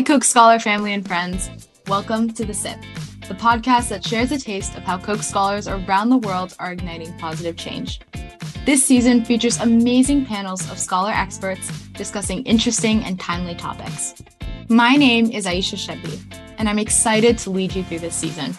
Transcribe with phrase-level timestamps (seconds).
[0.00, 1.50] Hi, Coke Scholar family and friends.
[1.86, 2.78] Welcome to The Sip,
[3.28, 7.12] the podcast that shares a taste of how Coke Scholars around the world are igniting
[7.18, 8.00] positive change.
[8.64, 14.14] This season features amazing panels of scholar experts discussing interesting and timely topics.
[14.70, 16.18] My name is Aisha Chebbi,
[16.56, 18.56] and I'm excited to lead you through this season.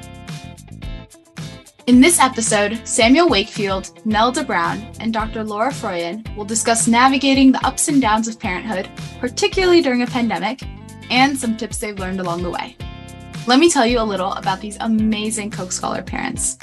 [1.87, 5.43] In this episode, Samuel Wakefield, Nelda Brown, and Dr.
[5.43, 10.63] Laura Froyen will discuss navigating the ups and downs of parenthood, particularly during a pandemic,
[11.11, 12.75] and some tips they've learned along the way.
[13.45, 16.57] Let me tell you a little about these amazing Coke Scholar parents.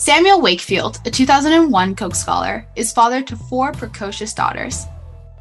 [0.00, 4.86] Samuel Wakefield, a 2001 Coke Scholar, is father to four precocious daughters.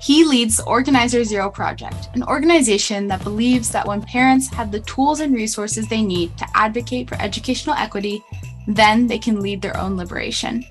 [0.02, 4.82] He leads the Organizer Zero Project, an organization that believes that when parents have the
[4.82, 8.22] tools and resources they need to advocate for educational equity,
[8.68, 10.66] then they can lead their own liberation.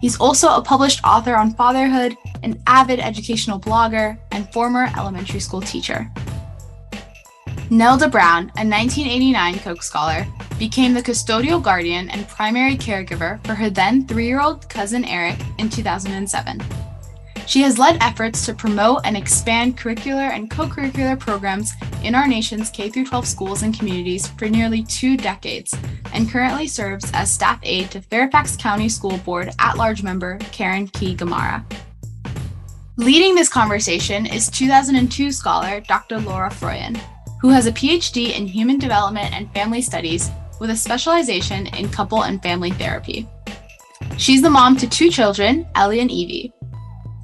[0.00, 5.60] He's also a published author on fatherhood, an avid educational blogger, and former elementary school
[5.60, 6.10] teacher.
[7.72, 10.26] Nelda Brown, a 1989 Coke Scholar,
[10.58, 15.38] became the custodial guardian and primary caregiver for her then three year old cousin Eric
[15.58, 16.60] in 2007.
[17.46, 21.70] She has led efforts to promote and expand curricular and co curricular programs
[22.02, 25.72] in our nation's K 12 schools and communities for nearly two decades
[26.12, 30.88] and currently serves as staff aide to Fairfax County School Board at large member Karen
[30.88, 31.64] Keys-Gamarra.
[32.96, 36.18] Leading this conversation is 2002 scholar Dr.
[36.18, 37.00] Laura Froyen,
[37.40, 40.30] who has a PhD in Human Development and Family Studies
[40.60, 43.26] with a specialization in couple and family therapy.
[44.18, 46.52] She's the mom to two children, Ellie and Evie.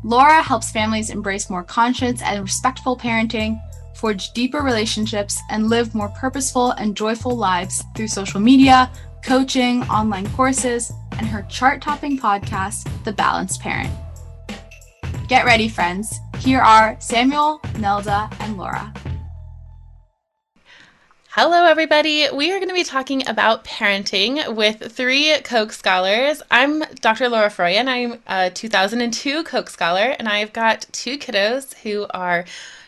[0.03, 3.61] Laura helps families embrace more conscious and respectful parenting,
[3.95, 8.91] forge deeper relationships, and live more purposeful and joyful lives through social media,
[9.25, 13.93] coaching, online courses, and her chart topping podcast, The Balanced Parent.
[15.29, 16.21] Get ready, friends.
[16.39, 18.95] Here are Samuel, Nelda, and Laura.
[21.39, 22.27] Hello, everybody.
[22.33, 26.41] We are going to be talking about parenting with three Coke Scholars.
[26.51, 27.29] I'm Dr.
[27.29, 27.89] Laura Froyen.
[27.89, 32.47] I'm a 2002 Coke Scholar, and I've got two kiddos who are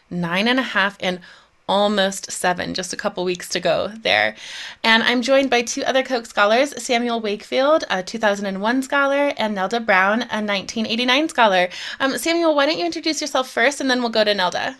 [0.08, 1.20] nine and a half and
[1.68, 4.34] almost seven, just a couple weeks to go there.
[4.82, 9.80] And I'm joined by two other Coke Scholars Samuel Wakefield, a 2001 scholar, and Nelda
[9.80, 11.68] Brown, a 1989 scholar.
[12.00, 14.78] Um, Samuel, why don't you introduce yourself first, and then we'll go to Nelda.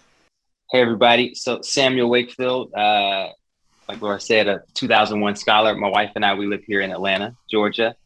[0.70, 1.34] Hey, everybody.
[1.34, 3.28] So, Samuel Wakefield, uh,
[3.88, 5.74] like Laura said, a 2001 scholar.
[5.74, 7.96] My wife and I, we live here in Atlanta, Georgia,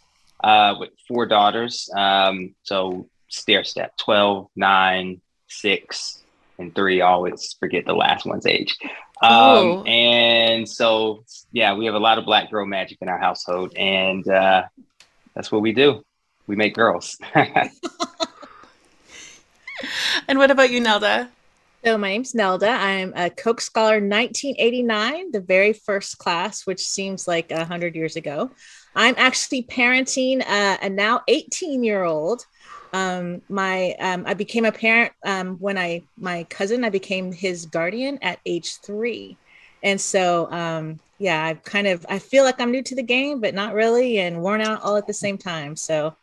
[0.42, 1.90] uh, with four daughters.
[1.94, 6.22] Um, so stair step 12, 9, 6,
[6.58, 7.00] and 3.
[7.00, 8.78] Always forget the last one's age.
[9.22, 9.86] Um.
[9.86, 13.72] And so, yeah, we have a lot of black girl magic in our household.
[13.76, 14.64] And uh,
[15.34, 16.04] that's what we do.
[16.46, 17.18] We make girls.
[17.34, 17.70] and
[20.38, 21.28] what about you, Nelda?
[21.84, 22.68] So my name's Nelda.
[22.68, 28.14] I'm a Coke Scholar 1989, the very first class, which seems like a hundred years
[28.14, 28.52] ago.
[28.94, 32.46] I'm actually parenting uh, a now 18 year old.
[32.92, 37.66] Um, my um, I became a parent um, when I my cousin I became his
[37.66, 39.36] guardian at age three,
[39.82, 43.40] and so um, yeah, I kind of I feel like I'm new to the game,
[43.40, 45.74] but not really, and worn out all at the same time.
[45.74, 46.14] So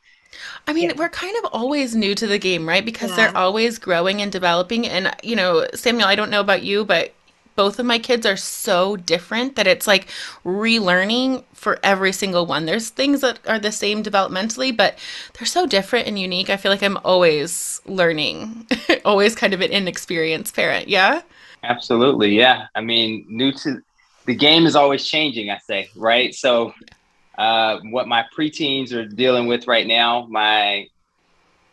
[0.68, 0.96] I mean, yeah.
[0.98, 2.86] we're kind of always new to the game, right?
[2.86, 3.16] Because yeah.
[3.16, 4.88] they're always growing and developing.
[4.88, 7.14] And, you know, Samuel, I don't know about you, but
[7.56, 10.08] both of my kids are so different that it's like
[10.46, 12.66] relearning for every single one.
[12.66, 14.98] There's things that are the same developmentally, but
[15.34, 16.50] they're so different and unique.
[16.50, 18.66] I feel like I'm always learning,
[19.06, 20.88] always kind of an inexperienced parent.
[20.88, 21.22] Yeah.
[21.64, 22.38] Absolutely.
[22.38, 22.68] Yeah.
[22.76, 23.82] I mean, new to
[24.26, 26.34] the game is always changing, I say, right?
[26.34, 26.74] So,
[27.40, 30.28] uh, what my preteens are dealing with right now.
[30.30, 30.88] My,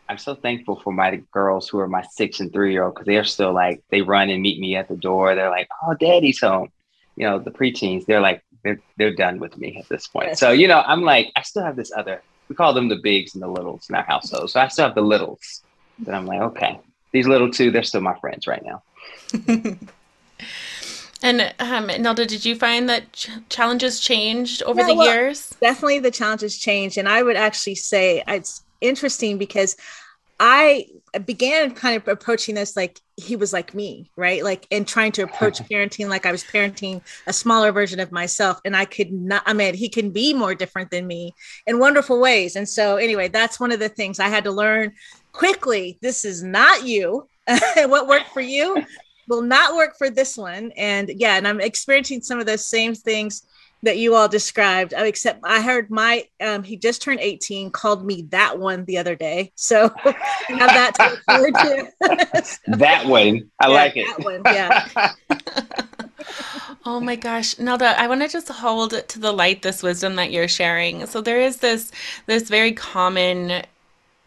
[0.09, 3.07] I'm so thankful for my girls who are my six and three year old because
[3.07, 5.35] they're still like they run and meet me at the door.
[5.35, 6.69] They're like, "Oh, daddy's home."
[7.17, 10.39] You know, the preteens, they're like they're they're done with me at this point.
[10.39, 12.23] So you know, I'm like, I still have this other.
[12.49, 14.51] We call them the bigs and the littles in our household.
[14.53, 15.63] So I still have the littles.
[15.99, 16.79] But I'm like, okay,
[17.11, 18.85] these little two, they're still my friends right now.
[21.27, 25.57] and um, Nelda, did you find that ch- challenges changed over yeah, the well, years?
[25.61, 29.77] Definitely, the challenges changed, and I would actually say it's interesting because
[30.39, 30.87] I
[31.25, 34.45] began kind of approaching this like he was like me, right?
[34.45, 38.61] Like, and trying to approach parenting like I was parenting a smaller version of myself.
[38.65, 41.35] And I could not, I mean, he can be more different than me
[41.67, 42.55] in wonderful ways.
[42.55, 44.93] And so, anyway, that's one of the things I had to learn
[45.33, 45.99] quickly.
[46.03, 47.29] This is not you.
[47.87, 48.85] what worked for you
[49.29, 50.73] will not work for this one.
[50.77, 53.47] And yeah, and I'm experiencing some of those same things
[53.83, 54.95] that you all described.
[54.95, 58.99] Uh, except I heard my um, he just turned 18, called me that one the
[58.99, 59.53] other day.
[59.55, 60.15] So have
[60.49, 62.59] that to look forward to.
[62.79, 63.51] that one.
[63.61, 64.07] I yeah, like it.
[64.07, 65.13] That one, yeah.
[66.87, 67.59] oh my gosh.
[67.59, 71.07] Nelda, I want to just hold to the light this wisdom that you're sharing.
[71.07, 71.93] So there is this
[72.27, 73.63] this very common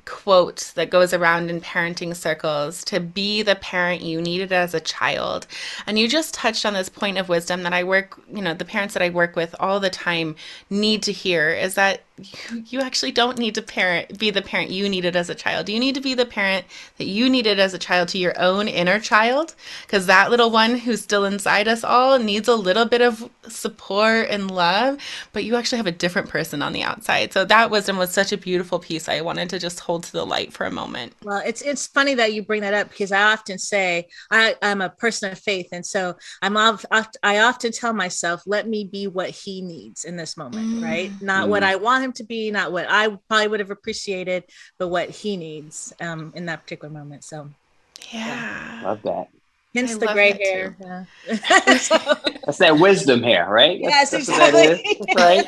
[0.10, 4.80] quote that goes around in parenting circles to be the parent you needed as a
[4.80, 5.48] child.
[5.86, 8.66] And you just touched on this point of wisdom that I work, you know, the
[8.66, 10.36] parents that I work with all the time
[10.70, 14.72] need to hear is that you, you actually don't need to parent be the parent
[14.72, 15.70] you needed as a child.
[15.70, 16.66] You need to be the parent
[16.98, 19.56] that you needed as a child to your own inner child
[19.86, 24.30] because that little one who's still inside us all needs a little bit of support
[24.30, 24.98] and love,
[25.34, 27.34] but you actually have a different person on the outside.
[27.34, 29.10] So that wisdom was such a beautiful piece.
[29.10, 31.14] I wanted to just hold to the light for a moment.
[31.24, 34.82] Well, it's it's funny that you bring that up because I often say I, I'm
[34.82, 36.86] a person of faith, and so I'm oft,
[37.24, 40.84] I often tell myself, let me be what he needs in this moment, mm.
[40.84, 41.12] right?
[41.22, 41.50] Not mm.
[41.50, 44.44] what I want him him to be, not what I probably would have appreciated,
[44.78, 47.24] but what he needs um, in that particular moment.
[47.24, 47.50] So,
[48.12, 49.28] yeah, love that.
[49.76, 50.76] Hence I the gray hair.
[50.80, 51.06] Yeah.
[52.46, 53.80] that's that wisdom hair, right?
[53.84, 55.00] That's, yes, that's exactly.
[55.16, 55.48] right?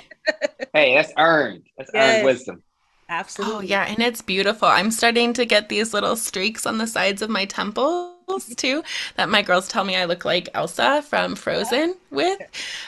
[0.73, 1.63] hey, that's earned.
[1.77, 2.15] That's yes.
[2.15, 2.63] earned wisdom.
[3.09, 3.55] Absolutely.
[3.55, 3.85] Oh, yeah.
[3.87, 4.67] And it's beautiful.
[4.67, 8.83] I'm starting to get these little streaks on the sides of my temples too
[9.15, 12.39] that my girls tell me I look like Elsa from Frozen with.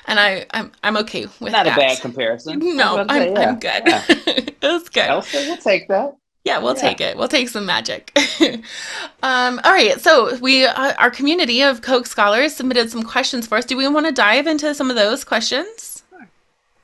[0.07, 1.77] And I, I'm, I'm okay with Not that.
[1.77, 2.59] a bad comparison.
[2.75, 3.49] No, I'm, say, yeah.
[3.49, 3.83] I'm good.
[3.85, 4.03] Yeah.
[4.61, 5.03] it's good.
[5.03, 6.15] Elsa, we'll take that.
[6.43, 6.81] Yeah, we'll yeah.
[6.81, 7.17] take it.
[7.17, 8.11] We'll take some magic.
[9.23, 9.99] um, all right.
[10.01, 13.65] So we, uh, our community of Coke scholars submitted some questions for us.
[13.65, 16.03] Do we want to dive into some of those questions?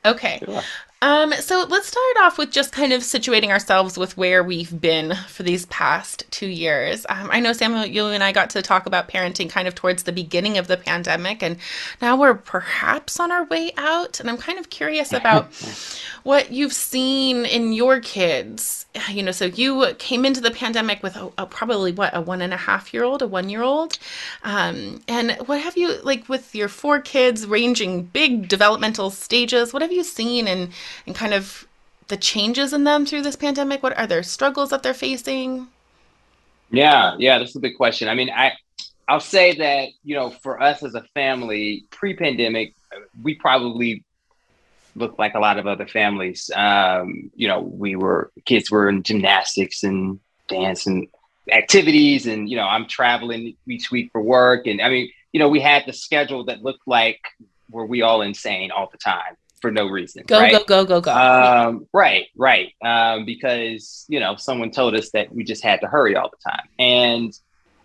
[0.05, 0.39] Okay.
[0.45, 0.62] Sure.
[1.01, 5.16] Um, so let's start off with just kind of situating ourselves with where we've been
[5.30, 7.06] for these past two years.
[7.07, 10.04] Um, I know Samuel, you and I got to talk about parenting kind of towards
[10.04, 11.57] the beginning of the pandemic, and
[12.01, 14.19] now we're perhaps on our way out.
[14.19, 15.48] And I'm kind of curious about
[16.24, 18.86] what you've seen in your kids.
[19.10, 22.42] You know, so you came into the pandemic with a, a probably what a one
[22.42, 23.98] and a half year old, a one year old,
[24.44, 29.74] um, and what have you like with your four kids ranging big developmental stages?
[29.74, 30.71] What have you seen in
[31.06, 31.68] and kind of
[32.07, 33.83] the changes in them through this pandemic?
[33.83, 35.68] What are their struggles that they're facing?
[36.72, 38.10] Yeah, yeah, that's a big question.
[38.10, 38.54] I mean, I
[39.07, 42.75] I'll say that, you know, for us as a family, pre-pandemic,
[43.24, 44.04] we probably
[45.00, 46.51] looked like a lot of other families.
[46.56, 51.07] Um, you know, we were kids were in gymnastics and dance and
[51.51, 55.50] activities and you know, I'm traveling each week for work and I mean, you know,
[55.50, 57.22] we had the schedule that looked like
[57.70, 60.24] were we all insane all the time for no reason.
[60.25, 60.51] Go, right?
[60.51, 61.13] go, go, go, go.
[61.13, 62.74] Um, right, right.
[62.84, 66.50] Um, because, you know, someone told us that we just had to hurry all the
[66.50, 66.68] time.
[66.77, 67.38] And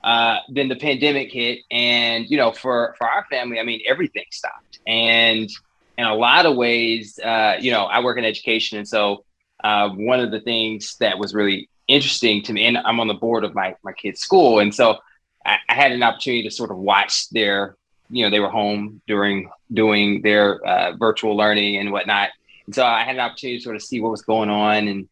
[0.03, 1.61] uh, then the pandemic hit.
[1.71, 4.79] And, you know, for, for our family, I mean, everything stopped.
[4.87, 5.51] And
[5.97, 8.79] in a lot of ways, uh, you know, I work in education.
[8.79, 9.25] And so
[9.63, 13.15] uh, one of the things that was really interesting to me, and I'm on the
[13.15, 14.59] board of my, my kid's school.
[14.59, 14.99] And so
[15.45, 17.77] I, I had an opportunity to sort of watch their
[18.11, 22.31] you know they were home during doing their uh, virtual learning and whatnot
[22.67, 25.09] and so i had an opportunity to sort of see what was going on and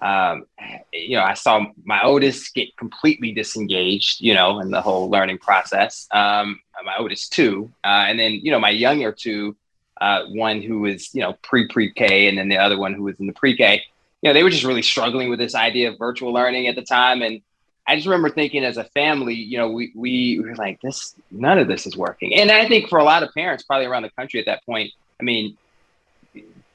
[0.00, 0.44] um,
[0.92, 5.38] you know i saw my oldest get completely disengaged you know in the whole learning
[5.38, 9.56] process um, my oldest two uh, and then you know my younger two
[10.00, 13.18] uh, one who was you know pre pre-k and then the other one who was
[13.18, 13.82] in the pre-k
[14.22, 16.82] you know they were just really struggling with this idea of virtual learning at the
[16.82, 17.40] time and
[17.88, 21.58] I just remember thinking as a family, you know, we, we were like, this, none
[21.58, 22.34] of this is working.
[22.34, 24.90] And I think for a lot of parents, probably around the country at that point,
[25.20, 25.56] I mean,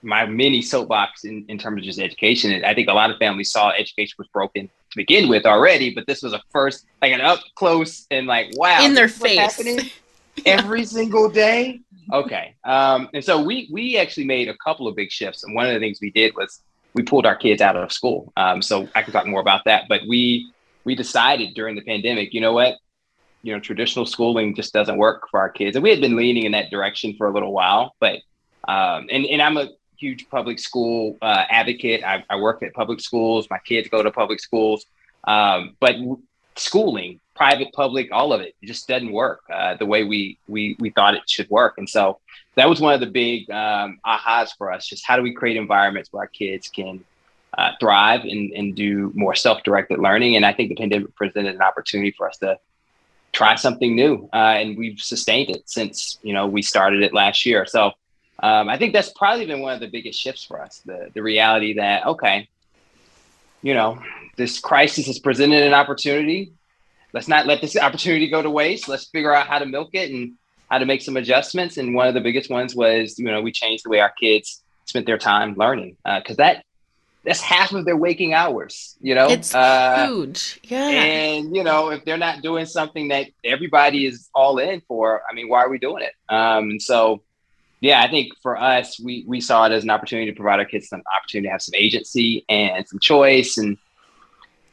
[0.01, 3.51] my mini soapbox in, in terms of just education, I think a lot of families
[3.51, 7.21] saw education was broken to begin with already, but this was a first, like an
[7.21, 8.81] up close and like, wow.
[8.81, 9.59] In their face.
[10.45, 11.81] every single day.
[12.11, 12.55] Okay.
[12.63, 15.43] Um, and so we, we actually made a couple of big shifts.
[15.43, 16.61] And one of the things we did was
[16.93, 18.31] we pulled our kids out of school.
[18.37, 20.51] Um, so I can talk more about that, but we,
[20.83, 22.75] we decided during the pandemic, you know what?
[23.43, 25.75] You know, traditional schooling just doesn't work for our kids.
[25.75, 28.19] And we had been leaning in that direction for a little while, but,
[28.67, 32.03] um, and, and I'm a huge public school uh, advocate.
[32.03, 33.47] I, I work at public schools.
[33.49, 34.85] My kids go to public schools.
[35.23, 35.95] Um, but
[36.55, 38.53] schooling private, public, all of it.
[38.61, 41.73] It just doesn't work uh, the way we we we thought it should work.
[41.79, 42.19] And so
[42.53, 44.85] that was one of the big um, ahas for us.
[44.85, 47.03] Just how do we create environments where our kids can
[47.57, 50.35] uh, thrive and, and do more self-directed learning?
[50.35, 52.59] And I think the pandemic presented an opportunity for us to
[53.31, 57.43] try something new, uh, and we've sustained it since you know we started it last
[57.43, 57.65] year.
[57.65, 57.81] So
[58.43, 60.83] um, I think that's probably been one of the biggest shifts for us.
[60.85, 62.49] The the reality that okay,
[63.63, 63.99] you know,
[64.37, 66.53] this crisis has presented an opportunity.
[67.13, 68.87] Let's not let this opportunity go to waste.
[68.87, 70.33] Let's figure out how to milk it and
[70.69, 71.77] how to make some adjustments.
[71.77, 74.61] And one of the biggest ones was, you know, we changed the way our kids
[74.85, 76.65] spent their time learning because uh, that
[77.23, 78.95] that's half of their waking hours.
[78.99, 80.59] You know, it's uh, huge.
[80.63, 85.21] Yeah, and you know, if they're not doing something that everybody is all in for,
[85.29, 86.13] I mean, why are we doing it?
[86.33, 87.21] Um, and so
[87.81, 90.65] yeah, I think for us, we we saw it as an opportunity to provide our
[90.65, 93.77] kids some opportunity to have some agency and some choice, and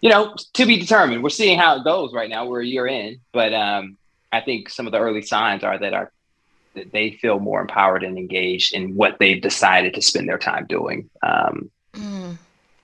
[0.01, 1.23] you know, to be determined.
[1.23, 2.47] We're seeing how it goes right now.
[2.47, 3.97] We're a year in, but um,
[4.33, 6.13] I think some of the early signs are that our
[6.75, 10.67] that they feel more empowered and engaged in what they've decided to spend their time
[10.67, 11.11] doing.
[11.23, 12.39] Um, mm.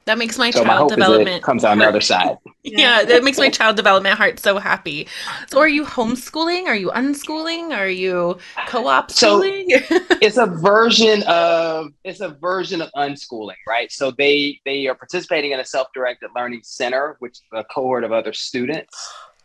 [0.06, 2.37] That makes my so child my development comes on the other side.
[2.62, 5.08] yeah, that makes my child development heart so happy.
[5.50, 6.66] So, are you homeschooling?
[6.66, 7.70] Are you unschooling?
[7.70, 9.70] Are you co-op schooling?
[9.70, 9.84] So
[10.20, 13.90] it's a version of it's a version of unschooling, right?
[13.90, 18.12] So they they are participating in a self-directed learning center, which is a cohort of
[18.12, 18.94] other students.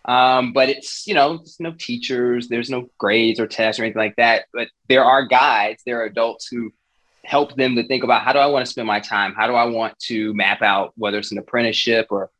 [0.05, 4.01] Um, but it's you know there's no teachers, there's no grades or tests or anything
[4.01, 4.45] like that.
[4.53, 6.71] But there are guides, there are adults who
[7.29, 9.36] help them to think about how do I want to spend my time?
[9.36, 12.31] How do I want to map out whether it's an apprenticeship or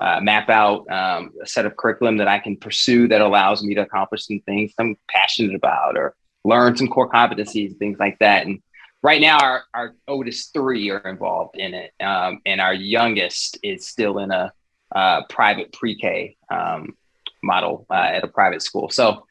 [0.00, 3.74] uh, map out um, a set of curriculum that I can pursue that allows me
[3.74, 8.18] to accomplish some things I'm passionate about or learn some core competencies, and things like
[8.20, 8.46] that.
[8.46, 8.62] And
[9.02, 13.86] right now, our, our oldest three are involved in it, um, and our youngest is
[13.86, 14.50] still in a
[14.94, 16.96] uh, private pre-K um,
[17.42, 18.88] model uh, at a private school.
[18.88, 19.26] So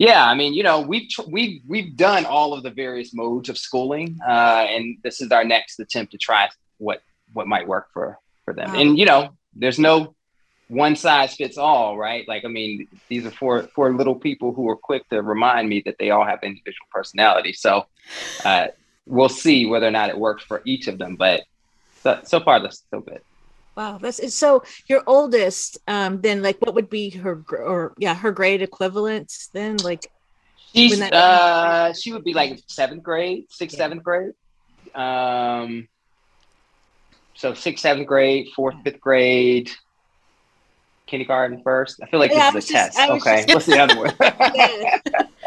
[0.00, 3.58] yeah, I mean, you know, we've we've we've done all of the various modes of
[3.58, 7.02] schooling, uh, and this is our next attempt to try what
[7.34, 8.72] what might work for for them.
[8.72, 8.80] Wow.
[8.80, 10.14] And you know, there's no
[10.68, 12.26] one size fits all, right?
[12.26, 15.82] Like, I mean, these are four four little people who are quick to remind me
[15.84, 17.52] that they all have individual personality.
[17.52, 17.84] So
[18.42, 18.68] uh,
[19.04, 21.16] we'll see whether or not it works for each of them.
[21.16, 21.42] But
[22.02, 23.20] so, so far, that's so good.
[23.76, 24.62] Wow, that's so.
[24.88, 29.32] Your oldest, um, then like, what would be her or yeah, her grade equivalent?
[29.52, 30.10] Then like,
[30.74, 33.84] she's that- uh, she would be like seventh grade, sixth, yeah.
[33.84, 34.32] seventh grade.
[34.94, 35.88] Um,
[37.34, 39.70] so sixth, seventh grade, fourth, fifth grade,
[41.06, 42.00] kindergarten first.
[42.02, 43.10] I feel like yeah, this is a just, test.
[43.10, 44.14] Okay, just, what's the other one?
[44.20, 44.98] yeah.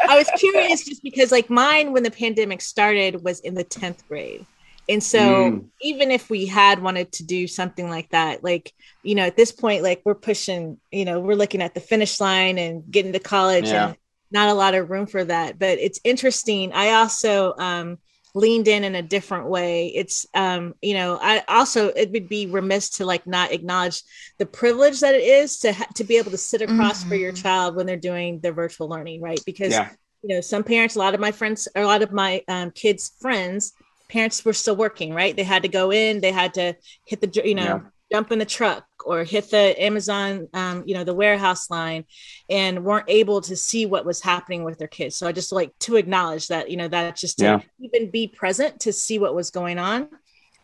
[0.08, 4.06] I was curious just because like mine when the pandemic started was in the tenth
[4.08, 4.44] grade.
[4.88, 5.64] And so mm.
[5.80, 8.72] even if we had wanted to do something like that, like,
[9.02, 12.20] you know, at this point, like we're pushing, you know, we're looking at the finish
[12.20, 13.88] line and getting to college yeah.
[13.88, 13.96] and
[14.30, 15.58] not a lot of room for that.
[15.58, 16.72] But it's interesting.
[16.74, 17.98] I also um,
[18.34, 19.86] leaned in in a different way.
[19.86, 24.02] It's, um, you know, I also, it would be remiss to like not acknowledge
[24.38, 27.08] the privilege that it is to, ha- to be able to sit across mm-hmm.
[27.08, 29.40] for your child when they're doing their virtual learning, right?
[29.46, 29.90] Because, yeah.
[30.22, 32.70] you know, some parents, a lot of my friends, or a lot of my um,
[32.70, 33.72] kids' friends,
[34.08, 35.34] parents were still working, right?
[35.34, 36.74] They had to go in, they had to
[37.06, 37.80] hit the, you know, yeah.
[38.12, 42.04] jump in the truck or hit the Amazon, um, you know, the warehouse line
[42.48, 45.16] and weren't able to see what was happening with their kids.
[45.16, 47.60] So I just like to acknowledge that, you know, that just to yeah.
[47.80, 50.08] even be present to see what was going on.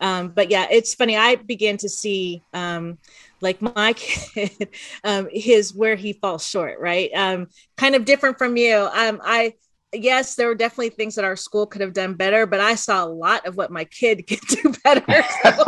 [0.00, 1.16] Um, but yeah, it's funny.
[1.16, 2.99] I began to see, um,
[3.40, 4.68] like my kid,
[5.04, 7.11] um, his where he falls short, right?
[7.14, 8.76] Um, kind of different from you.
[8.76, 9.54] Um, I
[9.92, 13.04] yes, there were definitely things that our school could have done better, but I saw
[13.04, 15.25] a lot of what my kid could do better.
[15.42, 15.64] So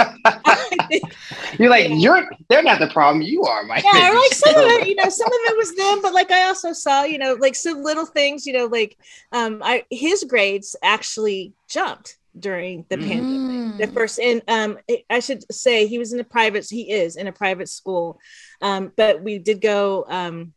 [0.89, 1.03] think,
[1.59, 1.97] you're like, yeah.
[1.97, 4.15] you're they're not the problem, you are, my yeah, kid.
[4.15, 6.73] like some of it, you know, some of it was them, but like I also
[6.73, 8.97] saw, you know, like some little things, you know, like
[9.33, 13.09] um I his grades actually jumped during the mm.
[13.09, 13.79] pandemic.
[13.79, 14.79] The first and um
[15.11, 18.21] I should say he was in a private he is in a private school.
[18.61, 20.53] Um, but we did go um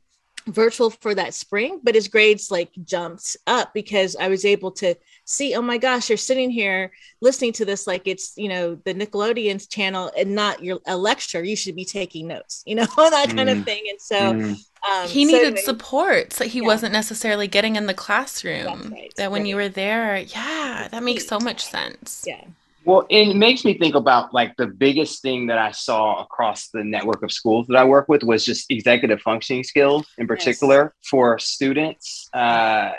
[0.48, 4.96] virtual for that spring, but his grades like jumped up because I was able to
[5.26, 8.94] see, oh my gosh, you're sitting here listening to this like it's, you know, the
[8.94, 11.44] Nickelodeon's channel and not your a lecture.
[11.44, 13.60] You should be taking notes, you know, that kind mm.
[13.60, 13.84] of thing.
[13.90, 14.56] And so mm.
[14.90, 16.34] um, he needed anyway, support.
[16.34, 16.66] So he yeah.
[16.66, 18.92] wasn't necessarily getting in the classroom.
[18.92, 19.14] Right.
[19.18, 19.50] That when right.
[19.50, 22.24] you were there, yeah, that makes so much sense.
[22.28, 22.44] Yeah.
[22.86, 26.84] Well, it makes me think about like the biggest thing that I saw across the
[26.84, 31.10] network of schools that I work with was just executive functioning skills in particular yes.
[31.10, 32.30] for students.
[32.34, 32.92] Uh,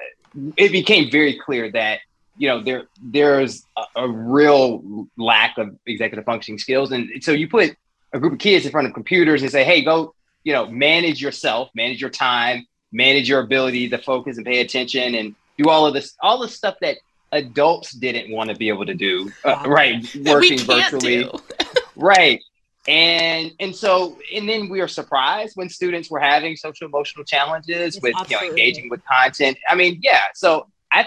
[0.56, 2.00] it became very clear that
[2.36, 7.48] you know there there's a, a, real lack of executive functioning skills, and so you
[7.48, 7.74] put
[8.12, 10.14] a group of kids in front of computers and say, "Hey, go
[10.46, 15.16] you know, manage yourself, manage your time, manage your ability to focus and pay attention
[15.16, 16.98] and do all of this, all the stuff that
[17.32, 20.04] adults didn't want to be able to do, uh, right?
[20.24, 21.30] Working virtually,
[21.96, 22.42] right?
[22.88, 27.94] And and so and then we are surprised when students were having social emotional challenges
[27.96, 28.34] yes, with absolutely.
[28.34, 29.58] you know engaging with content.
[29.68, 30.22] I mean, yeah.
[30.34, 31.06] So I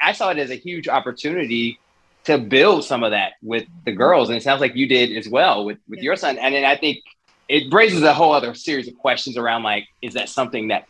[0.00, 1.80] I saw it as a huge opportunity
[2.24, 5.28] to build some of that with the girls, and it sounds like you did as
[5.28, 6.38] well with with your son.
[6.38, 6.98] And then I think
[7.48, 10.86] it raises a whole other series of questions around like, is that something that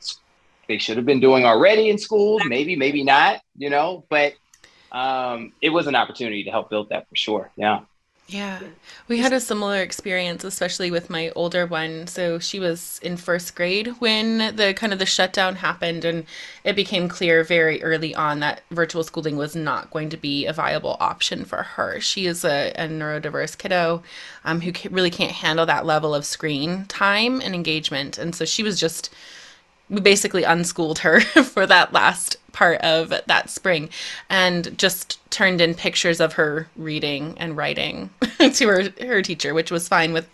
[0.68, 2.38] they should have been doing already in school?
[2.44, 3.40] Maybe, maybe not.
[3.56, 4.34] You know, but
[4.92, 7.50] um, it was an opportunity to help build that for sure.
[7.56, 7.80] Yeah.
[8.30, 8.60] Yeah,
[9.08, 12.06] we had a similar experience, especially with my older one.
[12.06, 16.26] So she was in first grade when the kind of the shutdown happened, and
[16.62, 20.52] it became clear very early on that virtual schooling was not going to be a
[20.52, 21.98] viable option for her.
[21.98, 24.04] She is a, a neurodiverse kiddo
[24.44, 28.62] um, who really can't handle that level of screen time and engagement, and so she
[28.62, 29.10] was just
[29.88, 33.90] we basically unschooled her for that last part of that spring.
[34.28, 38.10] And just turned in pictures of her reading and writing
[38.52, 40.26] to her her teacher which was fine with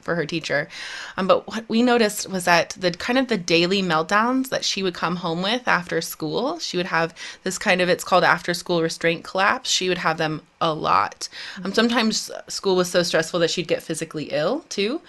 [0.00, 0.68] for her teacher.
[1.16, 4.82] Um, but what we noticed was that the kind of the daily meltdowns that she
[4.82, 7.14] would come home with after school she would have
[7.44, 9.70] this kind of it's called after school restraint collapse.
[9.70, 11.28] She would have them a lot.
[11.64, 15.00] Um, sometimes school was so stressful that she'd get physically ill too.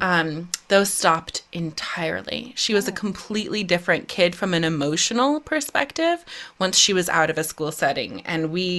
[0.00, 2.52] Um, those stopped entirely.
[2.56, 6.24] She was a completely different kid from an emotional perspective
[6.58, 8.22] once she was out of a school setting.
[8.22, 8.77] And we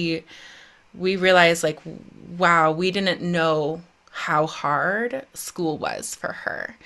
[0.94, 1.78] we realized like
[2.36, 3.80] wow we didn't know
[4.10, 6.76] how hard school was for her.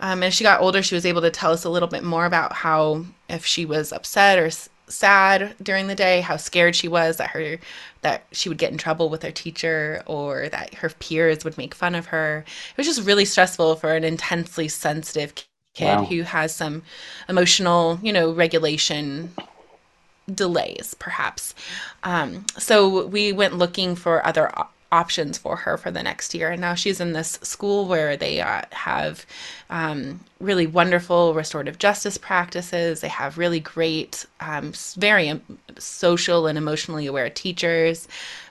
[0.00, 2.24] Um, as she got older, she was able to tell us a little bit more
[2.24, 6.88] about how, if she was upset or s- sad during the day, how scared she
[6.88, 7.58] was that her
[8.02, 11.74] that she would get in trouble with her teacher or that her peers would make
[11.74, 12.44] fun of her.
[12.70, 15.34] It was just really stressful for an intensely sensitive
[15.74, 16.04] kid wow.
[16.04, 16.82] who has some
[17.28, 19.34] emotional, you know, regulation
[20.34, 21.54] delays, perhaps.
[22.02, 26.50] Um, so we went looking for other op- options for her for the next year.
[26.50, 29.26] And now she's in this school where they uh, have
[29.68, 33.00] um, really wonderful restorative justice practices.
[33.00, 35.42] They have really great, um, very um,
[35.78, 38.08] social and emotionally aware teachers.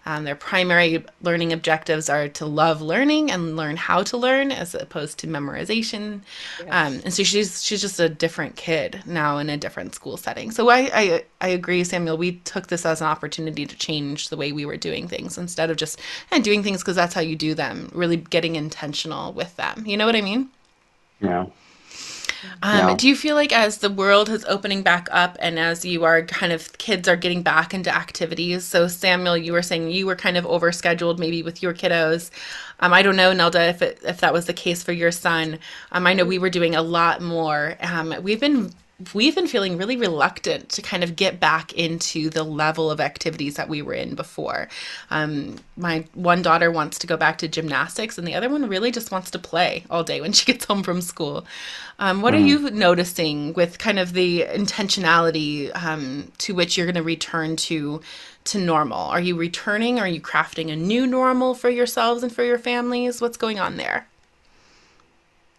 [0.08, 4.74] Um, their primary learning objectives are to love learning and learn how to learn, as
[4.74, 6.22] opposed to memorization.
[6.60, 6.68] Yes.
[6.70, 10.52] Um, and so she's she's just a different kid now in a different school setting.
[10.52, 12.16] So I, I I agree, Samuel.
[12.16, 15.70] We took this as an opportunity to change the way we were doing things instead
[15.70, 16.00] of just
[16.32, 17.90] and doing things because that's how you do them.
[17.94, 19.84] Really getting intentional with them.
[19.86, 20.50] You know what I mean?
[21.20, 21.48] Yeah.
[22.62, 26.04] Um, Do you feel like as the world is opening back up and as you
[26.04, 28.64] are kind of kids are getting back into activities?
[28.64, 32.32] So Samuel, you were saying you were kind of overscheduled maybe with your kiddos.
[32.80, 35.60] Um, I don't know, Nelda, if it, if that was the case for your son.
[35.92, 37.76] Um, I know we were doing a lot more.
[37.82, 38.72] Um, we've been
[39.14, 43.56] we've been feeling really reluctant to kind of get back into the level of activities
[43.56, 44.68] that we were in before.
[45.12, 48.92] Um, my one daughter wants to go back to gymnastics, and the other one really
[48.92, 51.46] just wants to play all day when she gets home from school.
[52.00, 52.38] Um, what mm.
[52.38, 57.56] are you noticing with kind of the intentionality um, to which you're going to return
[57.58, 58.02] to
[58.46, 59.00] to normal?
[59.00, 60.00] Are you returning?
[60.00, 63.22] Are you crafting a new normal for yourselves and for your families?
[63.22, 64.08] What's going on there?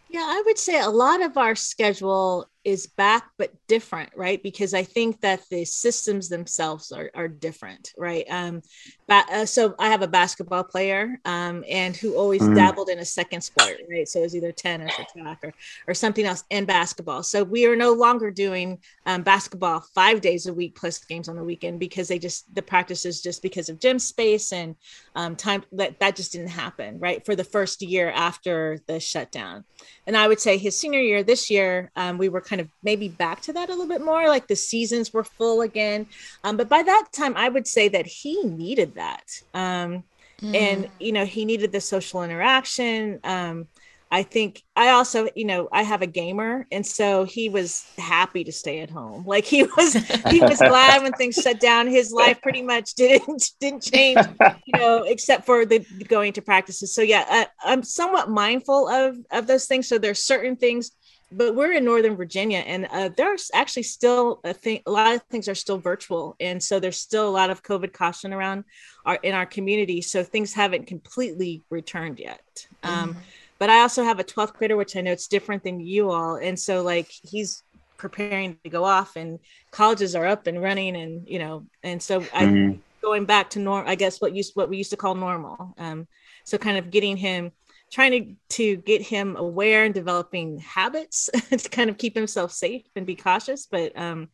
[0.09, 4.43] Yeah, I would say a lot of our schedule is back but different right?
[4.43, 8.27] Because i think that the systems themselves are, are different right?
[8.31, 8.63] Um
[9.09, 12.55] but, uh, so i have a basketball player um and who always mm.
[12.55, 14.09] dabbled in a second sport right?
[14.09, 15.53] So it was either tennis or track or,
[15.87, 17.23] or something else in basketball.
[17.23, 21.37] So we are no longer doing um, basketball five days a week plus games on
[21.37, 24.77] the weekend because they just the practices just because of gym space and
[25.15, 29.65] um, time that that just didn't happen right for the first year after the shutdown.
[30.07, 33.09] And i would say his senior year this year um, we were kind of maybe
[33.09, 36.07] back to that a little bit more like the seasons were full again.
[36.45, 40.05] Um, but by that time i would say that he needed that um,
[40.43, 40.55] mm.
[40.55, 43.67] and you know he needed the social interaction um,
[44.11, 48.43] I think I also, you know, I have a gamer, and so he was happy
[48.45, 49.27] to stay at home.
[49.27, 49.95] Like he was,
[50.31, 51.87] he was glad when things shut down.
[51.87, 54.19] His life pretty much didn't didn't change,
[54.65, 56.95] you know, except for the going to practices.
[56.95, 59.89] So yeah, I, I'm somewhat mindful of of those things.
[59.89, 60.93] So there's certain things
[61.31, 64.81] but we're in Northern Virginia, and uh, there's actually still a thing.
[64.87, 67.93] A lot of things are still virtual, and so there's still a lot of COVID
[67.93, 68.65] caution around
[69.05, 70.01] our in our community.
[70.01, 72.67] So things haven't completely returned yet.
[72.83, 73.21] Um, mm-hmm.
[73.59, 76.37] But I also have a 12th grader, which I know it's different than you all,
[76.37, 77.63] and so like he's
[77.99, 79.39] preparing to go off, and
[79.71, 82.71] colleges are up and running, and you know, and so mm-hmm.
[82.73, 83.87] I going back to norm.
[83.87, 85.75] I guess what used what we used to call normal.
[85.77, 86.09] Um,
[86.45, 87.53] so kind of getting him
[87.91, 92.85] trying to to get him aware and developing habits to kind of keep himself safe
[92.97, 93.67] and be cautious.
[93.67, 94.29] But um,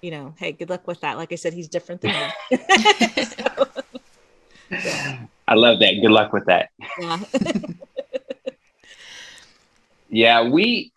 [0.00, 1.16] you know, hey, good luck with that.
[1.16, 2.12] Like I said, he's different than
[2.50, 2.58] me.
[3.24, 3.68] so,
[4.70, 5.26] yeah.
[5.46, 5.94] I love that.
[6.00, 6.70] Good luck with that.
[6.98, 7.18] Yeah.
[10.08, 10.92] yeah, we.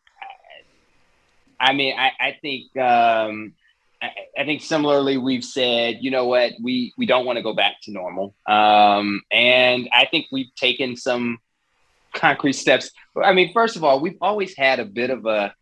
[1.59, 3.53] I mean, I, I think um,
[4.01, 7.53] I, I, think similarly we've said, you know what, we we don't want to go
[7.53, 11.39] back to normal, um, and I think we've taken some
[12.17, 12.91] concrete steps.
[13.21, 15.53] I mean, first of all, we've always had a bit of a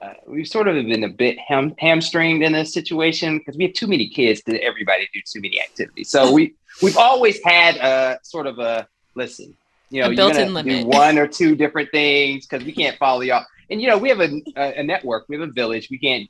[0.00, 3.72] uh, we've sort of been a bit ham- hamstringed in this situation because we have
[3.72, 6.08] too many kids to everybody do too many activities.
[6.08, 9.56] So we we've always had a sort of a listen,
[9.90, 13.44] you know, you're gonna do one or two different things because we can't follow y'all.
[13.70, 15.88] And you know, we have a, a, a network, we have a village.
[15.90, 16.28] We can't.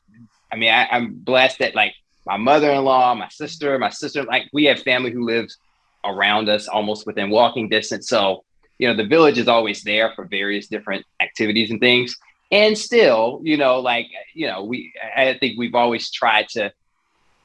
[0.51, 1.93] I mean, I, I'm blessed that like
[2.27, 5.59] my mother-in-law, my sister, my sister, like we have family who lives
[6.05, 8.09] around us, almost within walking distance.
[8.09, 8.45] So
[8.79, 12.17] you know, the village is always there for various different activities and things.
[12.51, 16.73] And still, you know, like you know, we I think we've always tried to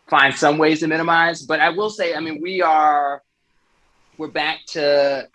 [0.08, 1.42] find some ways to minimize.
[1.42, 3.22] But I will say, I mean, we are
[4.18, 5.28] we're back to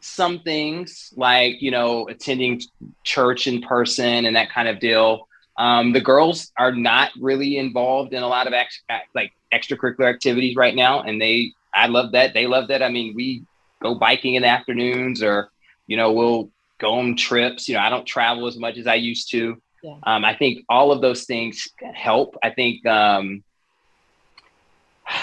[0.00, 2.60] some things like you know attending
[3.04, 5.28] church in person and that kind of deal.
[5.56, 8.82] Um, the girls are not really involved in a lot of ex-
[9.14, 12.82] like extracurricular activities right now, and they I love that they love that.
[12.82, 13.44] I mean, we
[13.84, 15.50] go biking in the afternoons, or
[15.86, 17.68] you know we'll go on trips.
[17.68, 19.56] You know, I don't travel as much as I used to.
[19.82, 19.96] Yeah.
[20.02, 22.36] Um, I think all of those things help.
[22.42, 23.44] I think um,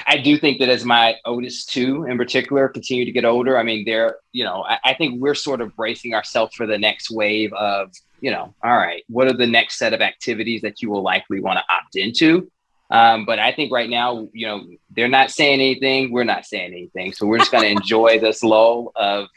[0.06, 3.64] I do think that as my oldest two in particular continue to get older, I
[3.64, 7.10] mean, they're, you know, I, I, think we're sort of bracing ourselves for the next
[7.10, 10.92] wave of, you know, all right, what are the next set of activities that you
[10.92, 12.52] will likely want to opt into?
[12.92, 16.12] Um, but I think right now, you know, they're not saying anything.
[16.12, 17.14] We're not saying anything.
[17.14, 19.28] So we're just going to enjoy this lull of,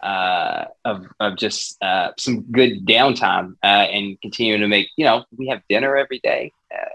[0.00, 5.24] uh, of, of just uh, some good downtime uh, and continuing to make, you know,
[5.36, 6.52] we have dinner every day.
[6.72, 6.88] Uh,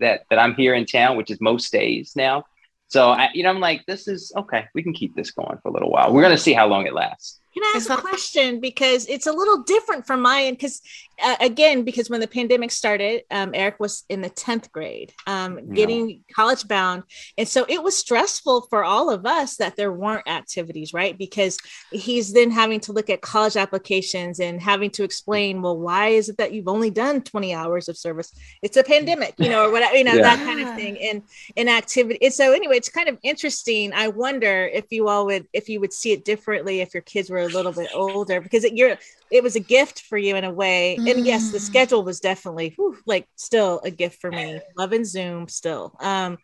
[0.00, 2.44] that that I'm here in town, which is most days now.
[2.88, 4.66] So I, you know, I'm like, this is okay.
[4.74, 6.12] We can keep this going for a little while.
[6.12, 7.40] We're gonna see how long it lasts.
[7.54, 10.56] Can I ask a question because it's a little different from my end?
[10.58, 10.82] Because
[11.22, 15.72] uh, again, because when the pandemic started, um, Eric was in the tenth grade, um,
[15.72, 17.04] getting college bound,
[17.38, 21.16] and so it was stressful for all of us that there weren't activities, right?
[21.16, 21.58] Because
[21.90, 26.28] he's then having to look at college applications and having to explain, well, why is
[26.28, 28.32] it that you've only done twenty hours of service?
[28.62, 30.22] It's a pandemic, you know, or whatever, you know, yeah.
[30.22, 31.22] that kind of thing, and
[31.56, 32.18] in activity.
[32.22, 33.92] And so anyway, it's kind of interesting.
[33.92, 37.30] I wonder if you all would, if you would see it differently if your kids
[37.30, 38.96] were a little bit older because it, you're
[39.30, 41.10] it was a gift for you in a way mm.
[41.10, 41.62] and yes the mm.
[41.62, 46.38] schedule was definitely whew, like still a gift for me loving zoom still um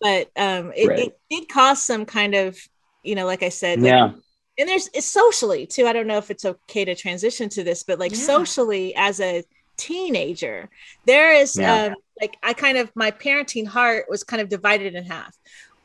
[0.00, 0.98] but um it, right.
[0.98, 2.58] it did cause some kind of
[3.02, 4.12] you know like i said like, yeah
[4.58, 7.82] and there's it's socially too i don't know if it's okay to transition to this
[7.82, 8.18] but like yeah.
[8.18, 9.44] socially as a
[9.76, 10.70] teenager
[11.06, 11.84] there is yeah.
[11.84, 15.36] um like i kind of my parenting heart was kind of divided in half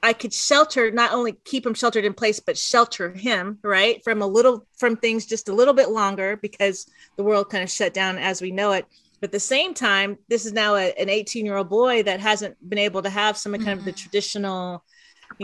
[0.04, 4.22] I could shelter, not only keep him sheltered in place, but shelter him, right, from
[4.22, 6.88] a little, from things just a little bit longer because
[7.18, 8.86] the world kind of shut down as we know it.
[9.20, 12.20] But at the same time, this is now a, an 18 year old boy that
[12.20, 13.80] hasn't been able to have some kind mm-hmm.
[13.80, 13.98] of the mm-hmm.
[13.98, 14.84] traditional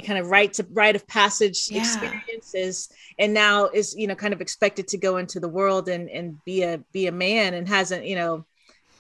[0.05, 1.79] kind of rites of rite of passage yeah.
[1.79, 2.89] experiences
[3.19, 6.43] and now is you know kind of expected to go into the world and and
[6.43, 8.45] be a be a man and hasn't you know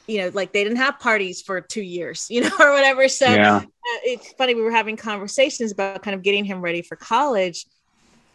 [0.07, 3.07] you know, like they didn't have parties for two years, you know, or whatever.
[3.07, 3.57] So yeah.
[3.57, 3.61] uh,
[4.03, 4.55] it's funny.
[4.55, 7.65] We were having conversations about kind of getting him ready for college.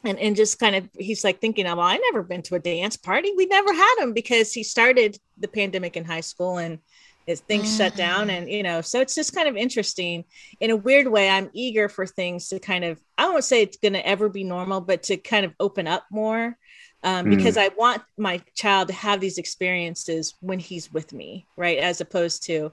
[0.05, 2.97] And, and just kind of, he's like thinking, well, I never been to a dance
[2.97, 3.33] party.
[3.37, 6.81] We never had him because he started the pandemic in high school and
[7.25, 7.79] his things mm.
[7.79, 8.29] shut down.
[8.29, 10.25] And, you know, so it's just kind of interesting
[10.59, 11.31] in a weird way.
[11.31, 14.43] I'm eager for things to kind of, I won't say it's going to ever be
[14.43, 16.57] normal, but to kind of open up more
[17.03, 17.37] um, mm.
[17.37, 21.79] because I want my child to have these experiences when he's with me, right?
[21.79, 22.73] As opposed to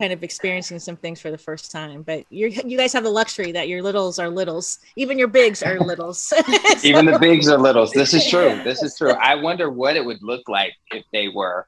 [0.00, 2.02] kind of experiencing some things for the first time.
[2.02, 5.62] But you you guys have the luxury that your littles are littles, even your bigs
[5.62, 6.20] are littles.
[6.20, 6.36] so,
[6.82, 7.92] even the bigs are littles.
[7.92, 8.60] This is true.
[8.64, 9.12] This is true.
[9.12, 11.66] I wonder what it would look like if they were.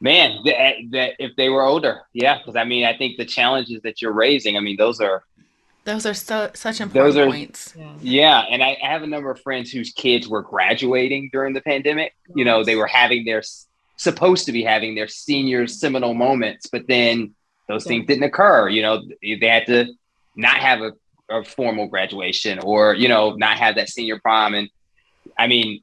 [0.00, 3.82] Man, that, that if they were older, yeah, because I mean, I think the challenges
[3.82, 5.24] that you're raising, I mean, those are
[5.88, 7.74] those are so such important are, points.
[8.00, 11.62] Yeah, and I, I, have a number of friends whose kids were graduating during the
[11.62, 12.14] pandemic.
[12.28, 12.36] Yes.
[12.36, 13.42] You know, they were having their
[13.96, 17.34] supposed to be having their senior seminal moments, but then
[17.68, 17.88] those yeah.
[17.88, 18.68] things didn't occur.
[18.68, 19.86] You know, they had to
[20.36, 20.92] not have a,
[21.30, 24.52] a formal graduation or you know not have that senior prom.
[24.52, 24.68] And
[25.38, 25.80] I mean,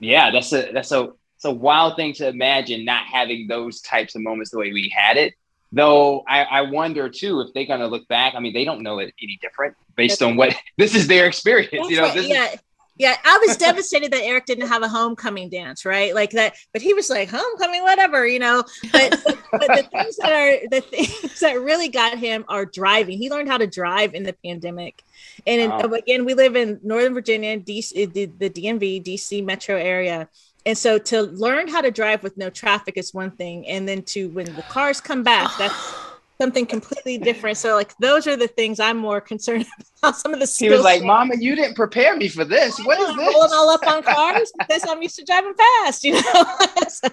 [0.00, 4.14] yeah, that's a that's a it's a wild thing to imagine not having those types
[4.14, 5.32] of moments the way we had it
[5.72, 8.34] Though I, I wonder too if they're gonna look back.
[8.34, 11.26] I mean, they don't know it any different based That's on what this is their
[11.26, 11.70] experience.
[11.72, 12.24] That's you know, right.
[12.24, 12.52] yeah.
[12.52, 12.58] Is,
[12.98, 16.14] yeah, I was devastated that Eric didn't have a homecoming dance, right?
[16.14, 18.62] Like that, but he was like homecoming, whatever, you know.
[18.92, 23.16] But, but, the things that are the things that really got him are driving.
[23.16, 25.02] He learned how to drive in the pandemic,
[25.46, 25.80] and in, wow.
[25.80, 30.28] again, we live in Northern Virginia, DC, the DMV, DC metro area.
[30.64, 34.02] And so to learn how to drive with no traffic is one thing, and then
[34.02, 35.74] to when the cars come back, that's
[36.40, 37.56] something completely different.
[37.56, 39.66] So like those are the things I'm more concerned
[39.98, 40.16] about.
[40.16, 40.70] Some of the skills.
[40.70, 42.78] He was like, "Mama, you didn't prepare me for this.
[42.84, 46.14] What is this?" Pulling all up on cars because I'm used to driving fast, you
[46.14, 46.44] know.
[46.88, 47.08] so,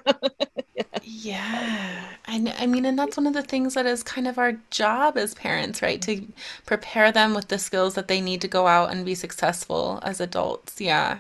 [0.76, 0.84] yeah.
[1.04, 4.54] yeah, and I mean, and that's one of the things that is kind of our
[4.70, 6.02] job as parents, right?
[6.04, 6.28] To
[6.68, 10.20] prepare them with the skills that they need to go out and be successful as
[10.20, 10.80] adults.
[10.80, 11.20] Yeah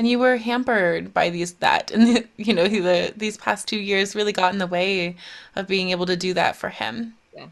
[0.00, 3.78] and you were hampered by these that and the, you know the these past two
[3.78, 5.14] years really got in the way
[5.54, 7.12] of being able to do that for him.
[7.36, 7.46] Yeah.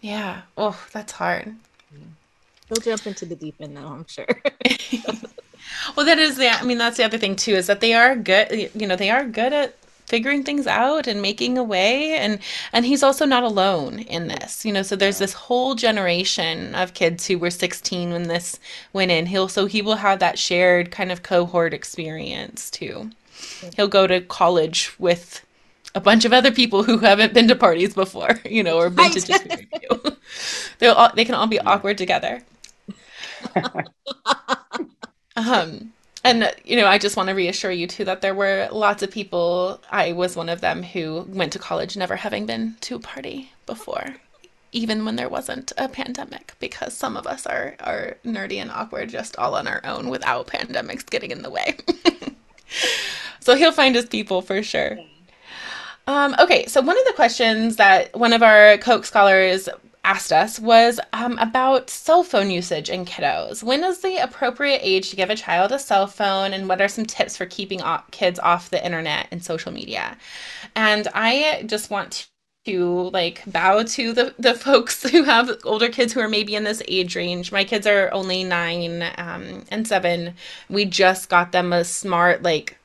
[0.00, 0.42] Yeah.
[0.58, 1.54] Oh that's hard.
[2.68, 4.26] He'll jump into the deep end now i'm sure.
[5.96, 8.16] Well that is the i mean that's the other thing too is that they are
[8.16, 12.38] good you know they are good at figuring things out and making a way and
[12.72, 16.94] and he's also not alone in this you know so there's this whole generation of
[16.94, 18.58] kids who were 16 when this
[18.92, 19.26] went in.
[19.26, 23.10] He'll so he will have that shared kind of cohort experience too.
[23.76, 25.44] He'll go to college with
[25.94, 29.10] a bunch of other people who haven't been to parties before you know or been
[29.12, 29.46] to just
[30.78, 32.42] they'll all, they can all be awkward together.
[35.36, 35.92] Um
[36.24, 39.10] and you know i just want to reassure you too that there were lots of
[39.10, 43.00] people i was one of them who went to college never having been to a
[43.00, 44.16] party before
[44.74, 49.08] even when there wasn't a pandemic because some of us are are nerdy and awkward
[49.08, 51.76] just all on our own without pandemics getting in the way.
[53.44, 54.98] So he'll find his people for sure.
[56.06, 59.68] Um, okay so one of the questions that one of our Coke scholars
[60.04, 63.62] asked us was um, about cell phone usage in kiddos.
[63.62, 66.88] When is the appropriate age to give a child a cell phone, and what are
[66.88, 70.16] some tips for keeping kids off the internet and social media?
[70.76, 72.28] And I just want
[72.66, 76.64] to like bow to the the folks who have older kids who are maybe in
[76.64, 77.52] this age range.
[77.52, 80.34] My kids are only nine um, and seven.
[80.68, 82.78] We just got them a smart like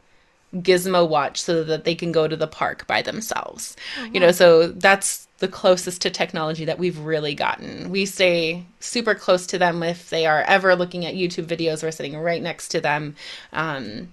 [0.55, 3.75] gizmo watch so that they can go to the park by themselves.
[3.95, 4.13] Mm-hmm.
[4.15, 7.89] You know, so that's the closest to technology that we've really gotten.
[7.89, 11.82] We stay super close to them if they are ever looking at YouTube videos.
[11.82, 13.15] We're sitting right next to them.
[13.54, 14.10] Um,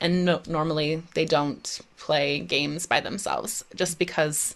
[0.00, 4.54] and no, normally they don't play games by themselves just because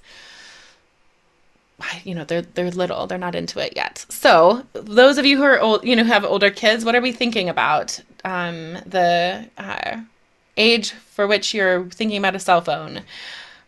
[2.04, 5.42] you know they're they're little they're not into it yet so those of you who
[5.42, 10.00] are old you know have older kids what are we thinking about um, the uh,
[10.56, 13.02] age for which you're thinking about a cell phone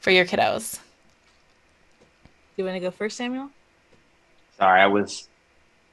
[0.00, 0.78] for your kiddos
[2.62, 3.50] you want to go first, Samuel?
[4.58, 5.28] Sorry, I was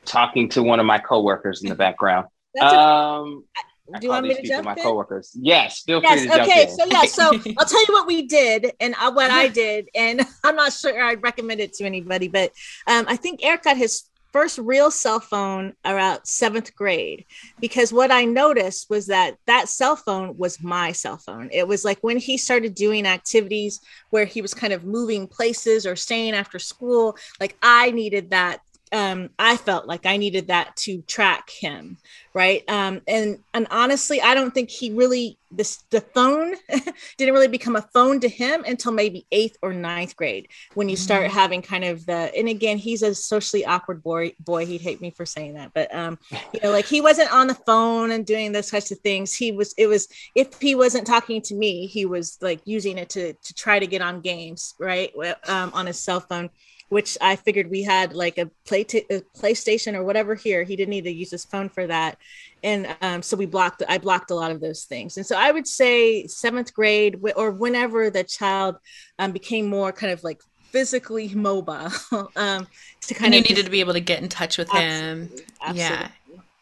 [0.06, 2.28] talking to one of my coworkers in the background.
[2.62, 3.44] Um,
[3.92, 4.82] do you want me to jump my in?
[4.82, 5.32] coworkers.
[5.40, 6.66] Yes, feel yes, free to okay.
[6.66, 6.76] jump in.
[6.76, 10.22] So yeah, so I'll tell you what we did and uh, what I did, and
[10.44, 12.52] I'm not sure I'd recommend it to anybody, but
[12.88, 14.04] um, I think Eric got his
[14.36, 17.24] first real cell phone around seventh grade
[17.62, 21.48] because what I noticed was that that cell phone was my cell phone.
[21.54, 25.86] It was like when he started doing activities where he was kind of moving places
[25.86, 28.60] or staying after school, like I needed that
[28.92, 31.98] um, I felt like I needed that to track him,
[32.34, 32.64] right?
[32.70, 36.56] Um, and and honestly, I don't think he really this the phone
[37.18, 40.96] didn't really become a phone to him until maybe eighth or ninth grade when you
[40.96, 41.34] start mm-hmm.
[41.34, 45.10] having kind of the and again he's a socially awkward boy boy he'd hate me
[45.10, 46.18] for saying that but um
[46.54, 49.52] you know like he wasn't on the phone and doing those types of things he
[49.52, 53.34] was it was if he wasn't talking to me he was like using it to
[53.34, 55.14] to try to get on games right
[55.48, 56.50] um, on his cell phone
[56.90, 60.64] which I figured we had like a play t- a PlayStation or whatever here.
[60.64, 62.18] He didn't need to use his phone for that,
[62.64, 63.84] and um, so we blocked.
[63.88, 67.52] I blocked a lot of those things, and so I would say seventh grade or
[67.52, 68.78] whenever the child
[69.20, 71.90] um, became more kind of like physically mobile
[72.36, 72.68] um,
[73.02, 74.68] to kind and you of needed just, to be able to get in touch with
[74.74, 75.46] absolutely, him.
[75.62, 75.80] Absolutely.
[75.80, 76.08] Yeah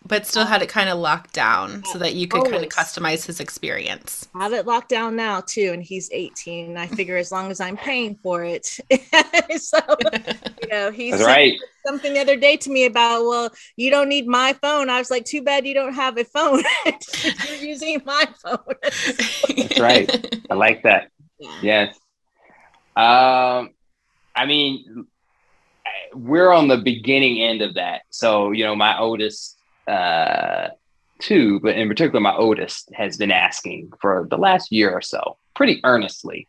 [0.06, 3.26] but still had it kind of locked down so that you could kind of customize
[3.26, 4.28] his experience.
[4.36, 6.78] I have it locked down now too, and he's 18.
[6.78, 8.66] I figure as long as I'm paying for it,
[9.58, 9.80] so
[10.62, 11.58] you know he's right.
[11.86, 14.89] something the other day to me about well, you don't need my phone.
[14.89, 16.63] I was like, too bad you don't have a phone.
[17.48, 18.58] You're using my phone.
[18.82, 20.44] That's right.
[20.50, 21.10] I like that.
[21.39, 21.60] Yeah.
[21.62, 21.96] Yes.
[22.96, 23.72] Um,
[24.36, 25.08] I mean,
[26.13, 28.02] we're on the beginning end of that.
[28.10, 30.69] So you know, my oldest uh,
[31.19, 35.38] two, but in particular, my oldest has been asking for the last year or so,
[35.56, 36.48] pretty earnestly,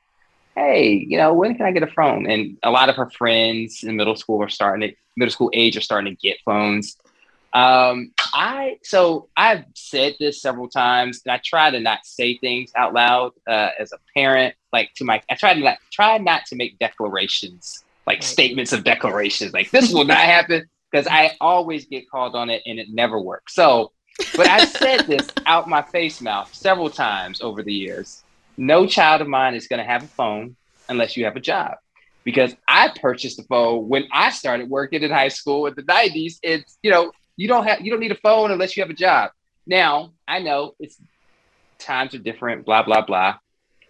[0.54, 3.82] "Hey, you know, when can I get a phone?" And a lot of her friends
[3.82, 6.96] in middle school are starting to, middle school age are starting to get phones.
[7.52, 12.72] Um, I so I've said this several times, and I try to not say things
[12.74, 14.56] out loud uh, as a parent.
[14.72, 18.24] Like to my, I try to not try not to make declarations, like right.
[18.24, 22.62] statements of declarations, like this will not happen, because I always get called on it,
[22.66, 23.52] and it never works.
[23.52, 23.90] So,
[24.36, 28.22] but I've said this out my face mouth several times over the years.
[28.56, 30.54] No child of mine is going to have a phone
[30.88, 31.78] unless you have a job
[32.22, 36.34] because I purchased a phone when I started working in high school in the 90s.
[36.44, 38.94] It's, you know, you don't have you don't need a phone unless you have a
[38.94, 39.32] job.
[39.66, 40.96] Now, I know it's
[41.80, 43.38] times are different, blah, blah, blah.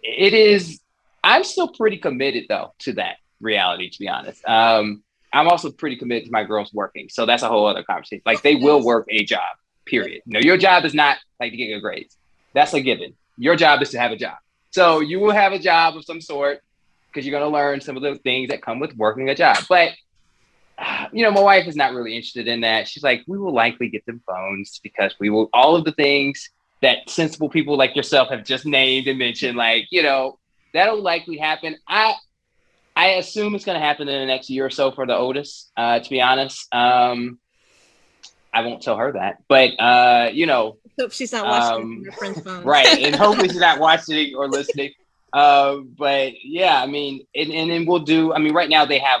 [0.01, 0.79] It is
[1.23, 4.43] I'm still pretty committed though to that reality, to be honest.
[4.47, 5.03] Um,
[5.35, 7.09] I'm also pretty committed to my girls working.
[7.09, 8.21] So that's a whole other conversation.
[8.25, 9.41] Like they will work a job,
[9.85, 10.21] period.
[10.25, 12.17] No, your job is not like to get good grades.
[12.53, 13.13] That's a given.
[13.37, 14.37] Your job is to have a job.
[14.71, 16.61] So you will have a job of some sort
[17.07, 19.57] because you're going to learn some of the things that come with working a job.
[19.67, 19.91] But
[21.11, 22.87] you know, my wife is not really interested in that.
[22.87, 26.49] She's like, we will likely get them phones because we will all of the things
[26.81, 30.37] that sensible people like yourself have just named and mentioned, like, you know,
[30.73, 31.77] that'll likely happen.
[31.87, 32.13] I
[32.95, 35.99] I assume it's gonna happen in the next year or so for the Otis, uh,
[35.99, 36.67] to be honest.
[36.73, 37.39] Um
[38.53, 42.11] I won't tell her that, but uh, you know, hope she's not watching um, her
[42.13, 42.63] friend's phone.
[42.63, 44.93] right, and hopefully she's not watching or listening.
[45.33, 48.31] Uh, but yeah, I mean, and, and then we'll do.
[48.31, 49.19] I mean, right now they have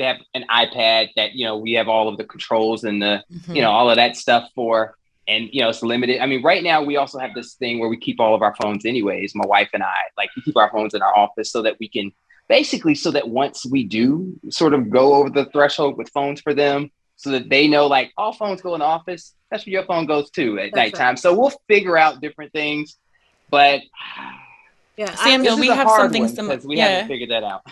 [0.00, 3.22] they have an iPad that you know we have all of the controls and the
[3.30, 3.54] mm-hmm.
[3.54, 4.96] you know all of that stuff for
[5.28, 7.88] and you know it's limited i mean right now we also have this thing where
[7.90, 10.70] we keep all of our phones anyways my wife and i like we keep our
[10.70, 12.10] phones in our office so that we can
[12.50, 16.52] basically so that once we do sort of go over the threshold with phones for
[16.52, 19.84] them so that they know like all phones go in the office that's where your
[19.84, 21.18] phone goes too at that's nighttime right.
[21.18, 22.98] so we'll figure out different things
[23.50, 23.80] but
[24.96, 26.58] yeah, Samuel, we have something similar.
[26.62, 26.88] We yeah.
[26.88, 27.62] haven't figured that out.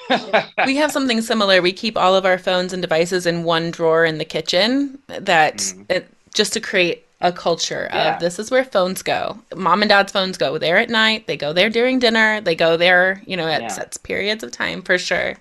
[0.66, 1.60] we have something similar.
[1.60, 4.98] We keep all of our phones and devices in one drawer in the kitchen.
[5.08, 5.84] That mm.
[5.90, 8.14] it, just to create a culture yeah.
[8.14, 9.38] of this is where phones go.
[9.56, 11.26] Mom and dad's phones go there at night.
[11.26, 12.40] They go there during dinner.
[12.40, 13.68] They go there, you know, at yeah.
[13.68, 15.36] sets periods of time for sure.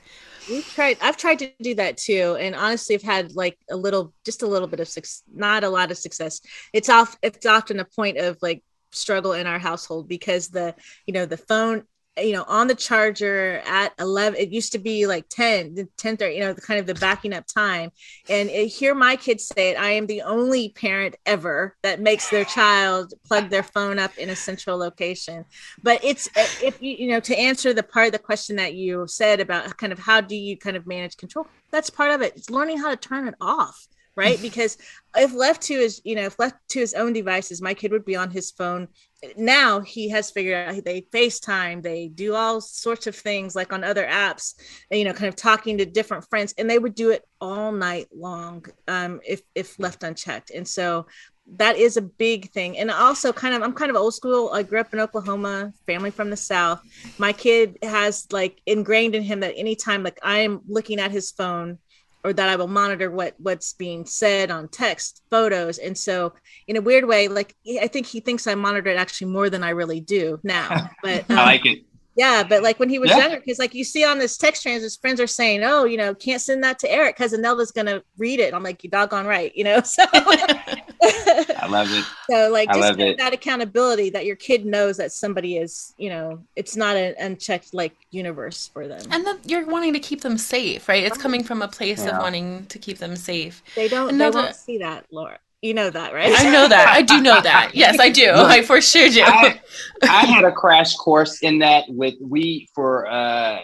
[0.49, 0.97] We've tried.
[1.01, 4.47] I've tried to do that too, and honestly, I've had like a little, just a
[4.47, 5.23] little bit of success.
[5.33, 6.41] Not a lot of success.
[6.73, 7.17] It's off.
[7.21, 10.73] It's often a point of like struggle in our household because the
[11.05, 11.83] you know the phone
[12.17, 16.17] you know on the charger at 11 it used to be like 10 the 10
[16.17, 17.91] 30 you know the kind of the backing up time.
[18.29, 22.29] And it, hear my kids say it i am the only parent ever that makes
[22.29, 25.45] their child plug their phone up in a central location.
[25.83, 28.73] But it's uh, if you you know to answer the part of the question that
[28.73, 32.21] you said about kind of how do you kind of manage control that's part of
[32.21, 32.33] it.
[32.35, 34.41] It's learning how to turn it off right?
[34.47, 34.77] Because
[35.15, 38.05] if left to his you know if left to his own devices my kid would
[38.05, 38.87] be on his phone.
[39.35, 43.83] Now he has figured out they facetime they do all sorts of things like on
[43.83, 44.53] other apps
[44.91, 48.07] you know kind of talking to different friends and they would do it all night
[48.13, 50.51] long um, if if left unchecked.
[50.51, 51.07] And so
[51.55, 52.77] that is a big thing.
[52.77, 54.51] And also kind of i'm kind of old school.
[54.53, 56.81] I grew up in oklahoma family from the south.
[57.17, 61.79] My kid has like ingrained in him that anytime like i'm looking at his phone
[62.27, 66.33] or that I will monitor what what's being said on text, photos, and so
[66.67, 69.63] in a weird way, like I think he thinks I monitor it actually more than
[69.63, 70.89] I really do now.
[71.03, 71.83] But um, I like it.
[72.17, 73.19] Yeah, but like when he was yeah.
[73.19, 75.97] younger, because like you see on this text trans, his friends are saying, "Oh, you
[75.97, 79.27] know, can't send that to Eric because Anelda's gonna read it." I'm like, "You doggone
[79.27, 79.81] right," you know.
[79.97, 82.05] So I love it.
[82.29, 86.75] So like, just that accountability that your kid knows that somebody is, you know, it's
[86.75, 89.01] not an unchecked like universe for them.
[89.11, 91.03] And that you're wanting to keep them safe, right?
[91.03, 92.15] It's coming from a place yeah.
[92.15, 93.63] of wanting to keep them safe.
[93.75, 94.09] They don't.
[94.11, 95.39] Anelda, they won't see that, Laura.
[95.61, 96.33] You know that, right?
[96.35, 96.87] I know that.
[96.87, 97.71] I do know that.
[97.73, 98.31] Yes, I do.
[98.31, 99.23] I for sure do.
[99.23, 99.59] I,
[100.03, 103.61] I, had a crash course in that with we for uh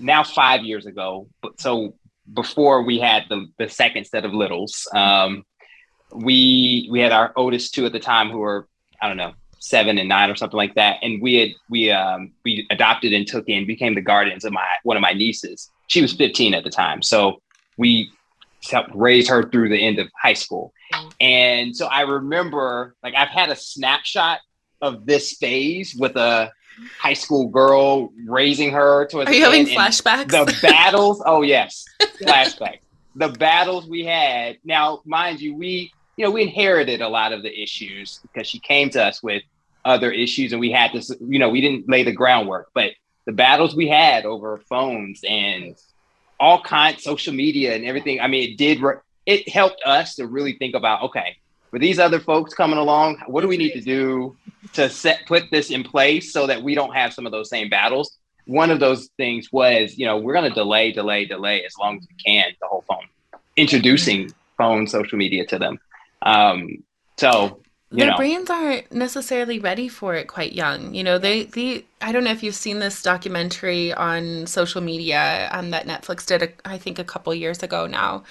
[0.00, 1.28] now five years ago.
[1.40, 1.94] But so
[2.32, 5.44] before we had the the second set of littles, um,
[6.12, 8.66] we we had our oldest two at the time who were
[9.00, 12.32] I don't know seven and nine or something like that, and we had we um
[12.44, 15.70] we adopted and took in became the guardians of my one of my nieces.
[15.88, 17.40] She was 15 at the time, so
[17.76, 18.10] we
[18.64, 20.72] helped raise her through the end of high school.
[20.92, 21.08] Mm-hmm.
[21.20, 24.40] And so I remember, like, I've had a snapshot
[24.80, 26.52] of this phase with a
[26.98, 29.30] high school girl raising her towards.
[29.30, 30.30] Are you having flashbacks?
[30.30, 31.22] The battles.
[31.24, 32.80] oh yes, flashbacks.
[33.14, 34.58] The battles we had.
[34.64, 38.58] Now, mind you, we you know we inherited a lot of the issues because she
[38.58, 39.42] came to us with
[39.84, 42.92] other issues, and we had to you know we didn't lay the groundwork, but
[43.26, 45.76] the battles we had over phones and
[46.38, 48.20] all kinds social media and everything.
[48.20, 48.80] I mean, it did
[49.24, 51.36] it helped us to really think about okay,
[51.70, 54.36] for these other folks coming along, what do we need to do
[54.74, 57.68] to set put this in place so that we don't have some of those same
[57.68, 58.16] battles?
[58.46, 61.98] One of those things was, you know, we're going to delay, delay, delay as long
[61.98, 63.06] as we can the whole phone
[63.56, 65.78] introducing phone social media to them.
[66.22, 66.84] Um,
[67.18, 67.60] so
[67.90, 68.16] their know.
[68.16, 70.94] brains aren't necessarily ready for it quite young.
[70.94, 75.48] You know, they, they I don't know if you've seen this documentary on social media
[75.52, 78.24] um, that Netflix did, a, I think, a couple years ago now.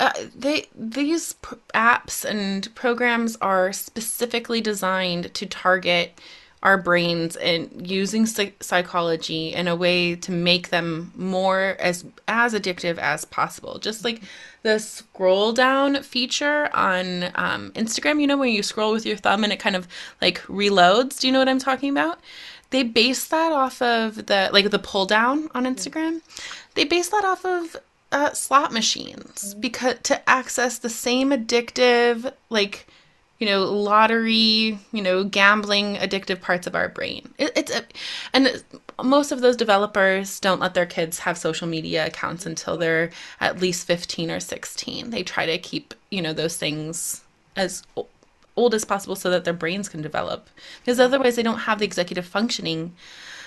[0.00, 6.20] Uh, they these pr- apps and programs are specifically designed to target
[6.64, 12.96] our brains and using psychology in a way to make them more as as addictive
[12.96, 13.78] as possible.
[13.78, 14.22] Just like
[14.62, 19.44] the scroll down feature on um, instagram you know when you scroll with your thumb
[19.44, 19.86] and it kind of
[20.22, 21.20] like reloads?
[21.20, 22.18] Do you know what i'm talking about?
[22.70, 26.22] They base that off of the like the pull down on instagram.
[26.74, 27.76] They base that off of
[28.10, 29.60] uh, slot machines mm-hmm.
[29.60, 32.86] because to access the same addictive like
[33.38, 37.28] you know, lottery, you know, gambling addictive parts of our brain.
[37.38, 37.84] It, it's a,
[38.32, 38.62] and
[39.02, 43.10] most of those developers don't let their kids have social media accounts until they're
[43.40, 45.10] at least 15 or 16.
[45.10, 47.22] They try to keep, you know, those things
[47.56, 47.82] as
[48.56, 50.48] old as possible so that their brains can develop
[50.80, 52.94] because otherwise they don't have the executive functioning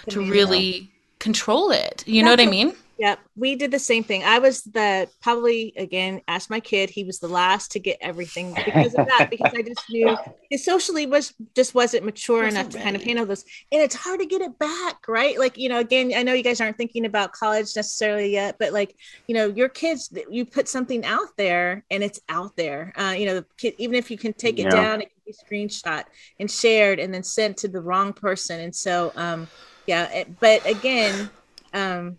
[0.09, 2.03] to really control it.
[2.05, 2.75] You That's know what I mean?
[2.99, 4.23] Yep, we did the same thing.
[4.23, 6.89] I was the probably again asked my kid.
[6.89, 9.27] He was the last to get everything because of that.
[9.29, 10.17] because I just knew
[10.49, 12.77] his socially was just wasn't mature wasn't enough ready.
[12.77, 15.37] to kind of handle this, and it's hard to get it back, right?
[15.37, 18.73] Like you know, again, I know you guys aren't thinking about college necessarily yet, but
[18.73, 18.95] like
[19.27, 22.93] you know, your kids, you put something out there, and it's out there.
[22.97, 24.69] Uh, you know, the kid, even if you can take it yeah.
[24.69, 26.03] down, it can be screenshot
[26.39, 29.47] and shared, and then sent to the wrong person, and so um,
[29.85, 30.11] yeah.
[30.11, 31.29] It, but again.
[31.73, 32.17] Um,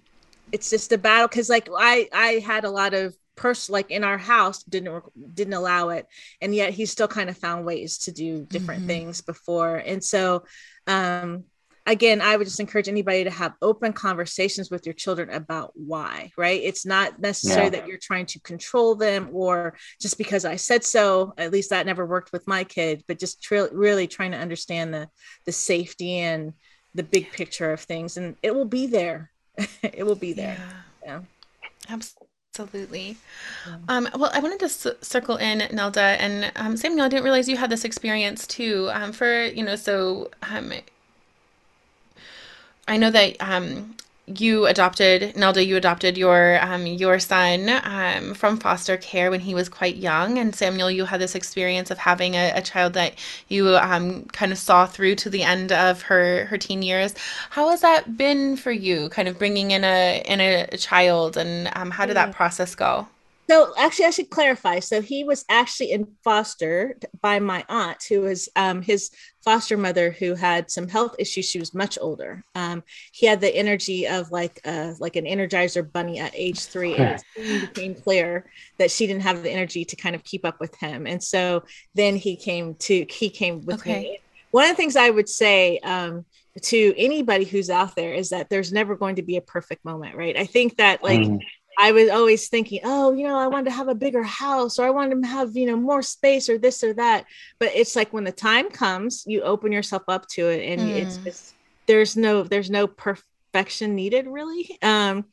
[0.52, 4.04] it's just a battle because like I I had a lot of person like in
[4.04, 5.02] our house didn't
[5.34, 6.06] didn't allow it
[6.42, 8.88] and yet he still kind of found ways to do different mm-hmm.
[8.88, 10.44] things before and so
[10.88, 11.44] um
[11.86, 16.32] again i would just encourage anybody to have open conversations with your children about why
[16.36, 17.70] right it's not necessary yeah.
[17.70, 21.86] that you're trying to control them or just because i said so at least that
[21.86, 25.08] never worked with my kid but just tr- really trying to understand the
[25.46, 26.52] the safety and
[26.94, 29.30] the big picture of things and it will be there
[29.82, 30.56] it will be there.
[31.04, 31.20] Yeah.
[31.88, 31.98] yeah.
[32.54, 33.16] Absolutely.
[33.66, 33.76] Yeah.
[33.88, 37.48] Um, well, I wanted to c- circle in, Nelda, and um, Samuel, I didn't realize
[37.48, 38.90] you had this experience too.
[38.92, 40.72] Um, for, you know, so um,
[42.86, 43.96] I know that um,
[44.36, 45.64] you adopted Nelda.
[45.64, 50.38] You adopted your um, your son um, from foster care when he was quite young,
[50.38, 53.14] and Samuel, you had this experience of having a, a child that
[53.48, 57.14] you um, kind of saw through to the end of her her teen years.
[57.50, 59.08] How has that been for you?
[59.08, 63.08] Kind of bringing in a in a, child, and um, how did that process go?
[63.50, 64.80] So actually, I should clarify.
[64.80, 69.10] So he was actually in foster by my aunt, who was um, his
[69.42, 71.48] foster mother, who had some health issues.
[71.48, 72.44] She was much older.
[72.54, 72.82] Um,
[73.12, 77.22] he had the energy of like uh, like an Energizer bunny at age three, and
[77.36, 80.74] it became clear that she didn't have the energy to kind of keep up with
[80.76, 81.06] him.
[81.06, 84.02] And so then he came to he came with okay.
[84.02, 84.18] me.
[84.50, 86.26] One of the things I would say um,
[86.60, 90.16] to anybody who's out there is that there's never going to be a perfect moment,
[90.16, 90.36] right?
[90.36, 91.20] I think that like.
[91.20, 91.40] Mm
[91.78, 94.86] I was always thinking, oh, you know, I wanted to have a bigger house or
[94.86, 97.24] I wanted to have, you know, more space or this or that.
[97.60, 100.96] But it's like when the time comes, you open yourself up to it and mm.
[100.96, 101.54] it's just
[101.86, 104.76] there's no there's no perfection needed really.
[104.82, 105.26] Um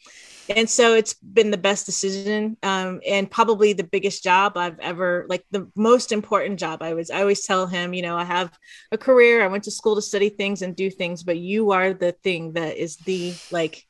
[0.50, 5.26] and so it's been the best decision um, and probably the biggest job i've ever
[5.28, 8.56] like the most important job i was i always tell him you know i have
[8.92, 11.94] a career i went to school to study things and do things but you are
[11.94, 13.86] the thing that is the like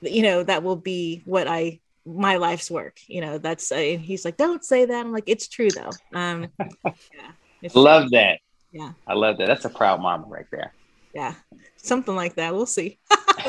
[0.00, 4.24] you know that will be what i my life's work you know that's uh, he's
[4.24, 5.00] like don't say that.
[5.00, 5.90] I'm like it's true though.
[6.12, 6.48] Um
[6.84, 8.10] yeah love true.
[8.18, 8.40] that.
[8.72, 8.92] Yeah.
[9.06, 9.46] I love that.
[9.46, 10.72] That's a proud mama right there.
[11.14, 11.34] Yeah
[11.82, 12.54] something like that.
[12.54, 12.98] We'll see.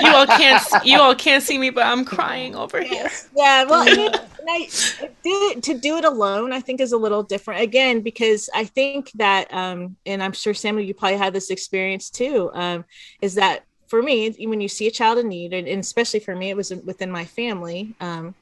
[0.00, 3.08] You all can't you all can't see me but i'm crying over here.
[3.34, 7.62] Yeah well I, I, to do it alone i think is a little different.
[7.62, 12.10] Again because i think that um and i'm sure samuel you probably had this experience
[12.10, 12.84] too um
[13.22, 16.50] is that for me, when you see a child in need, and, especially for me,
[16.50, 17.94] it was within my family.
[18.00, 18.34] Um,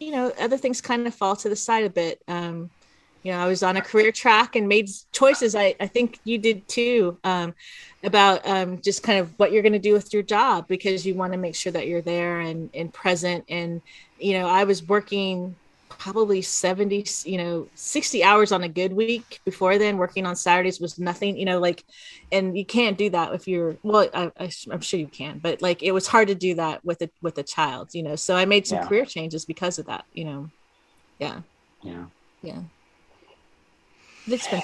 [0.00, 2.20] you know, other things kind of fall to the side a bit.
[2.26, 2.70] Um,
[3.22, 5.54] you know, I was on a career track and made choices.
[5.54, 7.54] I, I think you did too um,
[8.02, 11.14] about um, just kind of what you're going to do with your job because you
[11.14, 13.44] want to make sure that you're there and, and present.
[13.48, 13.80] And,
[14.18, 15.56] you know, I was working
[15.98, 19.40] probably 70 you know 60 hours on a good week.
[19.44, 21.84] Before then working on saturdays was nothing you know like
[22.30, 24.30] and you can't do that if you're well I,
[24.70, 27.38] am sure you can but like it was hard to do that with a with
[27.38, 28.16] a child you know.
[28.16, 28.86] So i made some yeah.
[28.86, 30.50] career changes because of that you know.
[31.18, 31.40] Yeah.
[31.82, 32.04] Yeah.
[32.42, 32.60] Yeah.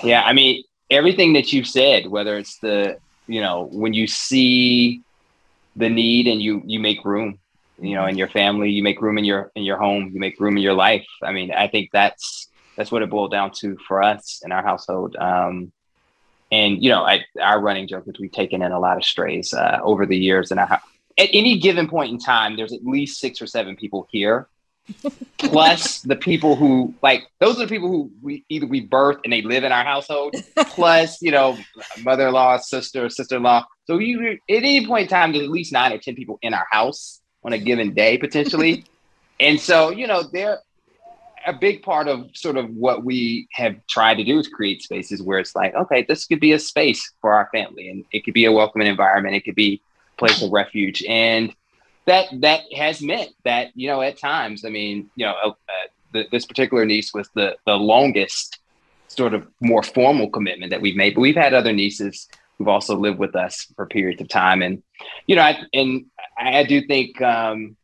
[0.05, 5.03] Yeah i mean everything that you've said whether it's the you know when you see
[5.77, 7.40] the need and you you make room
[7.81, 10.39] you know, in your family, you make room in your in your home, you make
[10.39, 11.07] room in your life.
[11.23, 14.63] I mean, I think that's that's what it boiled down to for us in our
[14.63, 15.17] household.
[15.17, 15.73] Um,
[16.53, 19.55] and you know, I, our running joke is we've taken in a lot of strays
[19.55, 20.81] uh, over the years, and I,
[21.19, 24.49] at any given point in time, there's at least six or seven people here,
[25.39, 29.33] plus the people who like those are the people who we either we birth and
[29.33, 31.57] they live in our household, plus you know,
[32.03, 33.65] mother-in-law, sister, sister-in-law.
[33.87, 36.53] So you at any point in time, there's at least nine or ten people in
[36.53, 38.85] our house on a given day potentially,
[39.41, 40.61] and so you know they're
[41.47, 45.23] a big part of sort of what we have tried to do is create spaces
[45.23, 48.35] where it's like, okay, this could be a space for our family, and it could
[48.35, 49.35] be a welcoming environment.
[49.35, 49.81] It could be
[50.15, 51.55] a place of refuge, and
[52.07, 55.55] that that has meant that you know at times, I mean, you know, uh,
[56.13, 58.59] the, this particular niece was the the longest
[59.09, 62.29] sort of more formal commitment that we've made, but we've had other nieces
[62.61, 64.83] who've also lived with us for periods of time, and
[65.27, 66.05] you know, I, and
[66.39, 67.21] I do think.
[67.21, 67.77] Um,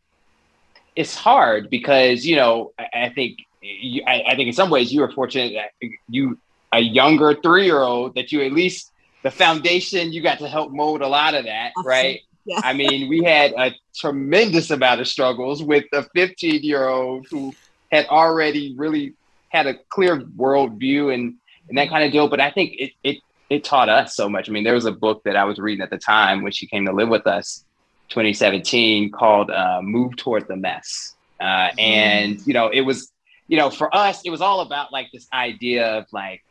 [0.96, 4.92] it's hard because you know I, I think you, I, I, think in some ways
[4.92, 6.38] you were fortunate that you
[6.72, 8.90] a younger three year old that you at least
[9.22, 11.88] the foundation you got to help mold a lot of that awesome.
[11.88, 12.60] right yeah.
[12.64, 17.54] I mean we had a tremendous amount of struggles with a 15 year old who
[17.92, 19.14] had already really
[19.50, 21.34] had a clear worldview and
[21.68, 23.18] and that kind of deal but I think it it
[23.50, 25.82] it taught us so much I mean there was a book that I was reading
[25.82, 27.64] at the time when she came to live with us
[28.10, 33.12] 2017 called uh, Move Toward the Mess uh, and you know it was
[33.48, 36.42] you know, for us, it was all about like this idea of like,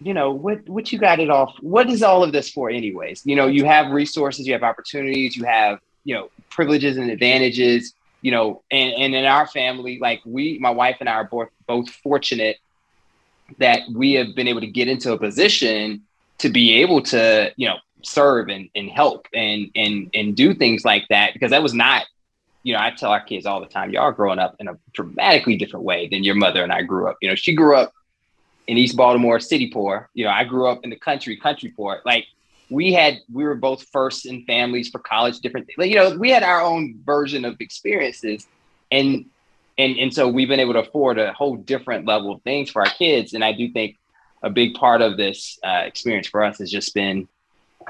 [0.00, 1.54] you know, what what you got it off.
[1.60, 3.22] What is all of this for, anyways?
[3.24, 7.94] You know, you have resources, you have opportunities, you have you know privileges and advantages.
[8.20, 11.48] You know, and and in our family, like we, my wife and I are both
[11.66, 12.58] both fortunate
[13.58, 16.02] that we have been able to get into a position
[16.38, 20.84] to be able to you know serve and, and help and and and do things
[20.84, 22.04] like that because that was not
[22.64, 25.56] you know, I tell our kids all the time, y'all growing up in a dramatically
[25.56, 27.18] different way than your mother and I grew up.
[27.20, 27.92] You know, she grew up
[28.66, 30.08] in East Baltimore, city poor.
[30.14, 32.00] You know, I grew up in the country, country poor.
[32.06, 32.26] Like
[32.70, 35.68] we had, we were both first in families for college, different.
[35.76, 38.46] Like, you know, we had our own version of experiences.
[38.90, 39.26] And
[39.78, 42.82] and and so we've been able to afford a whole different level of things for
[42.82, 43.34] our kids.
[43.34, 43.96] And I do think
[44.42, 47.28] a big part of this uh, experience for us has just been,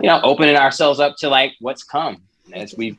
[0.01, 2.22] you know, opening ourselves up to like what's come
[2.53, 2.97] as we've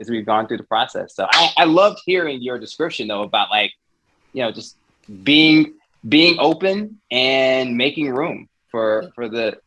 [0.00, 1.14] as we've gone through the process.
[1.14, 3.72] So I, I loved hearing your description though about like,
[4.32, 4.76] you know, just
[5.22, 5.74] being
[6.06, 9.58] being open and making room for for the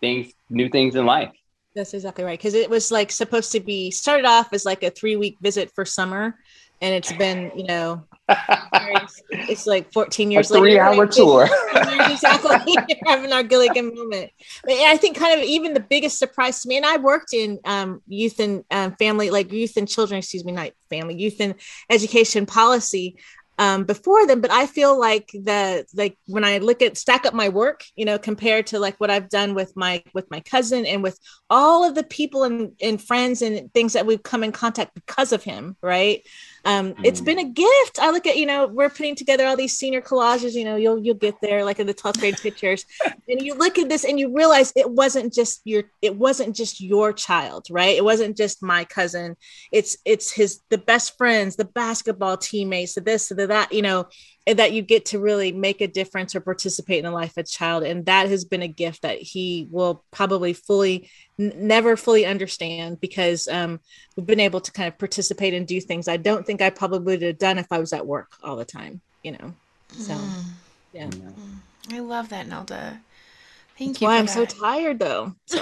[0.00, 1.30] things new things in life.
[1.74, 2.40] That's exactly right.
[2.40, 5.72] Cause it was like supposed to be started off as like a three week visit
[5.74, 6.36] for summer.
[6.80, 8.04] And it's been, you know,
[9.30, 11.48] it's like 14 years a three hour tour.
[11.74, 12.74] exactly.
[13.06, 14.30] having our Gilligan moment.
[14.64, 17.60] But I think kind of even the biggest surprise to me, and I worked in
[17.64, 21.54] um, youth and um, family, like youth and children, excuse me, not family, youth and
[21.90, 23.16] education policy
[23.58, 24.40] um, before them.
[24.40, 28.04] But I feel like the like when I look at stack up my work, you
[28.04, 31.18] know, compared to like what I've done with my with my cousin and with
[31.50, 35.32] all of the people and, and friends and things that we've come in contact because
[35.32, 36.22] of him, right?
[36.64, 37.04] Um, mm.
[37.04, 37.98] it's been a gift.
[38.00, 40.98] I look at, you know, we're putting together all these senior collages, you know, you'll,
[40.98, 42.86] you'll get there like in the 12th grade pictures
[43.28, 46.80] and you look at this and you realize it wasn't just your, it wasn't just
[46.80, 47.96] your child, right?
[47.96, 49.36] It wasn't just my cousin.
[49.72, 54.06] It's, it's his, the best friends, the basketball teammates, the this, the that, you know,
[54.46, 57.42] that you get to really make a difference or participate in the life of a
[57.44, 62.26] child and that has been a gift that he will probably fully n- never fully
[62.26, 63.80] understand because um,
[64.16, 66.98] we've been able to kind of participate and do things i don't think i probably
[66.98, 69.54] would have done if i was at work all the time you know
[69.92, 70.44] so mm.
[70.92, 71.32] yeah mm.
[71.92, 73.00] i love that nelda
[73.76, 74.06] Thank That's you.
[74.06, 74.32] Why I'm that.
[74.32, 75.34] so tired, though.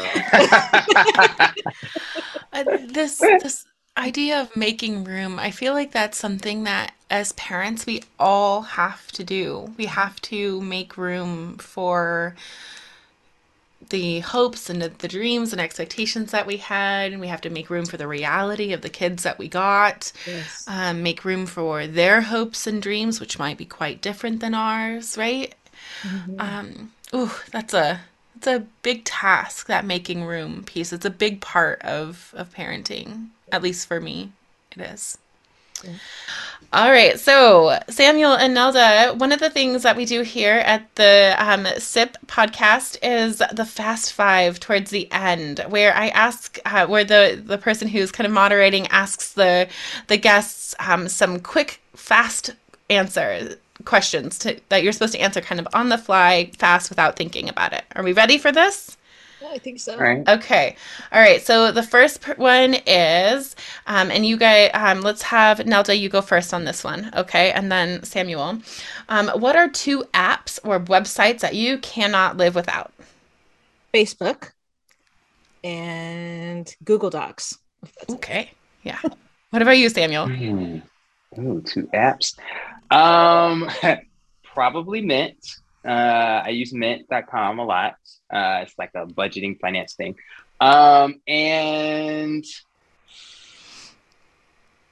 [2.53, 3.64] uh, this this
[3.97, 9.12] idea of making room, I feel like that's something that as parents we all have
[9.12, 9.74] to do.
[9.76, 12.34] We have to make room for
[13.90, 17.84] the hopes and the dreams and expectations that we had we have to make room
[17.84, 20.64] for the reality of the kids that we got yes.
[20.66, 25.18] um, make room for their hopes and dreams which might be quite different than ours
[25.18, 25.55] right
[26.03, 26.40] mm-hmm.
[26.40, 28.01] um, ooh, that's a
[28.34, 33.26] it's a big task that making room piece it's a big part of of parenting
[33.53, 34.32] at least for me,
[34.76, 35.18] it is.
[35.84, 35.90] Yeah.
[36.72, 40.94] All right, so Samuel and Nelda, one of the things that we do here at
[40.94, 46.86] the um, SIP podcast is the Fast Five towards the end, where I ask, uh,
[46.86, 49.68] where the the person who's kind of moderating asks the
[50.07, 52.55] the guests um, some quick, fast
[52.88, 57.16] answer questions to, that you're supposed to answer kind of on the fly, fast, without
[57.16, 57.84] thinking about it.
[57.94, 58.96] Are we ready for this?
[59.53, 59.92] I think so.
[59.92, 60.26] All right.
[60.26, 60.76] Okay.
[61.12, 61.42] All right.
[61.42, 63.55] So the first one is,
[63.86, 67.11] um, and you guys, um, let's have Nelda, you go first on this one.
[67.14, 67.53] Okay.
[67.53, 68.59] And then Samuel.
[69.09, 72.92] Um, what are two apps or websites that you cannot live without?
[73.92, 74.53] Facebook
[75.62, 77.59] and Google Docs.
[78.09, 78.50] Okay.
[78.82, 78.98] Yeah.
[79.50, 80.28] What about you, Samuel?
[80.28, 80.78] Hmm.
[81.38, 82.38] Ooh, two apps.
[82.90, 83.68] Um,
[84.55, 85.36] probably Mint.
[85.85, 87.95] Uh, I use mint.com a lot.
[88.33, 90.16] Uh, it's like a budgeting finance thing.
[90.61, 92.45] Um, and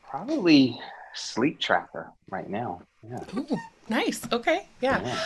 [0.08, 0.78] probably
[1.14, 2.82] Sleep Tracker right now.
[3.08, 3.18] Yeah.
[3.36, 4.20] Ooh, nice.
[4.32, 4.66] Okay.
[4.80, 5.00] Yeah.
[5.02, 5.24] yeah.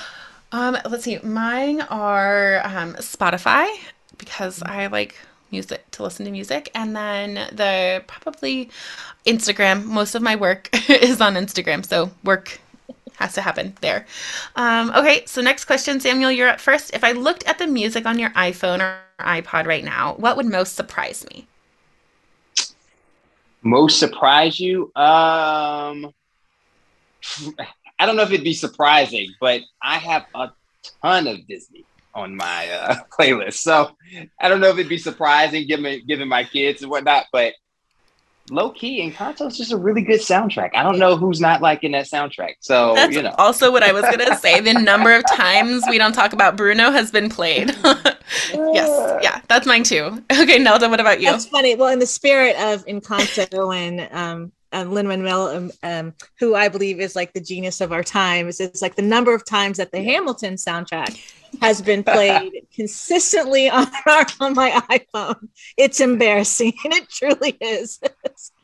[0.53, 1.19] Um, let's see.
[1.19, 3.67] Mine are um, Spotify
[4.19, 5.17] because I like
[5.51, 8.71] music to listen to music, and then the probably
[9.27, 9.85] Instagram.
[9.85, 12.61] Most of my work is on Instagram, so work
[13.17, 14.07] has to happen there.
[14.57, 16.95] Um, okay, so next question, Samuel, you're up first.
[16.95, 20.47] If I looked at the music on your iPhone or iPod right now, what would
[20.47, 21.47] most surprise me?
[23.63, 24.93] Most surprise you?
[24.95, 26.13] Um,
[27.99, 30.51] I don't know if it'd be surprising, but I have a
[31.03, 31.85] ton of Disney
[32.15, 33.55] on my uh, playlist.
[33.55, 33.97] So
[34.41, 37.55] I don't know if it'd be surprising given given my kids and whatnot, but
[38.51, 40.71] low key Encanto is just a really good soundtrack.
[40.75, 42.55] I don't know who's not liking that soundtrack.
[42.61, 44.61] So That's you know, also what I was gonna say.
[44.61, 47.75] The number of times we don't talk about Bruno has been played.
[48.53, 50.23] yes, yeah, that's mine too.
[50.45, 51.31] Okay, Nelda, what about you?
[51.31, 51.75] That's funny.
[51.75, 56.69] Well, in the spirit of Encanto and um, um, Lin Manuel, um, um, who I
[56.69, 59.93] believe is like the genius of our times, it's like the number of times that
[59.93, 61.19] the Hamilton soundtrack
[61.63, 65.49] has been played consistently on our, on my iPhone.
[65.77, 68.01] It's embarrassing, and it truly is.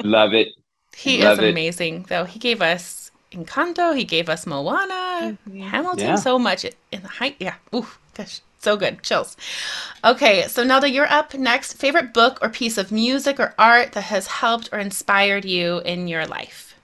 [0.03, 0.49] love it.
[0.97, 1.51] He Love is it.
[1.51, 2.25] amazing, though.
[2.25, 3.97] He gave us Encanto.
[3.97, 5.63] He gave us Moana, Mhm.
[5.63, 6.15] Hamilton, Yeah.
[6.17, 7.37] so much in the height.
[7.39, 9.03] Yeah, ooh, gosh, so good.
[9.03, 9.37] Chills.
[10.05, 11.75] Okay, so Nelda, you're up next.
[11.75, 16.09] Favorite book or piece of music or art that has helped or inspired you in
[16.09, 16.75] your life?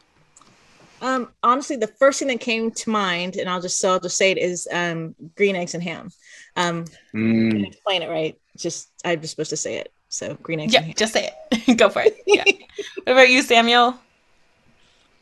[1.02, 4.16] Um, honestly, the first thing that came to mind, and I'll just so I'll just
[4.16, 6.10] say it is um, green eggs and ham.
[6.56, 7.66] Um, Mm.
[7.66, 8.36] explain it right.
[8.56, 9.92] Just I'm just supposed to say it.
[10.08, 10.94] So green eggs Yeah, and ham.
[10.96, 11.76] just say it.
[11.78, 12.16] Go for it.
[12.26, 12.44] Yeah.
[13.04, 13.98] what about you, Samuel?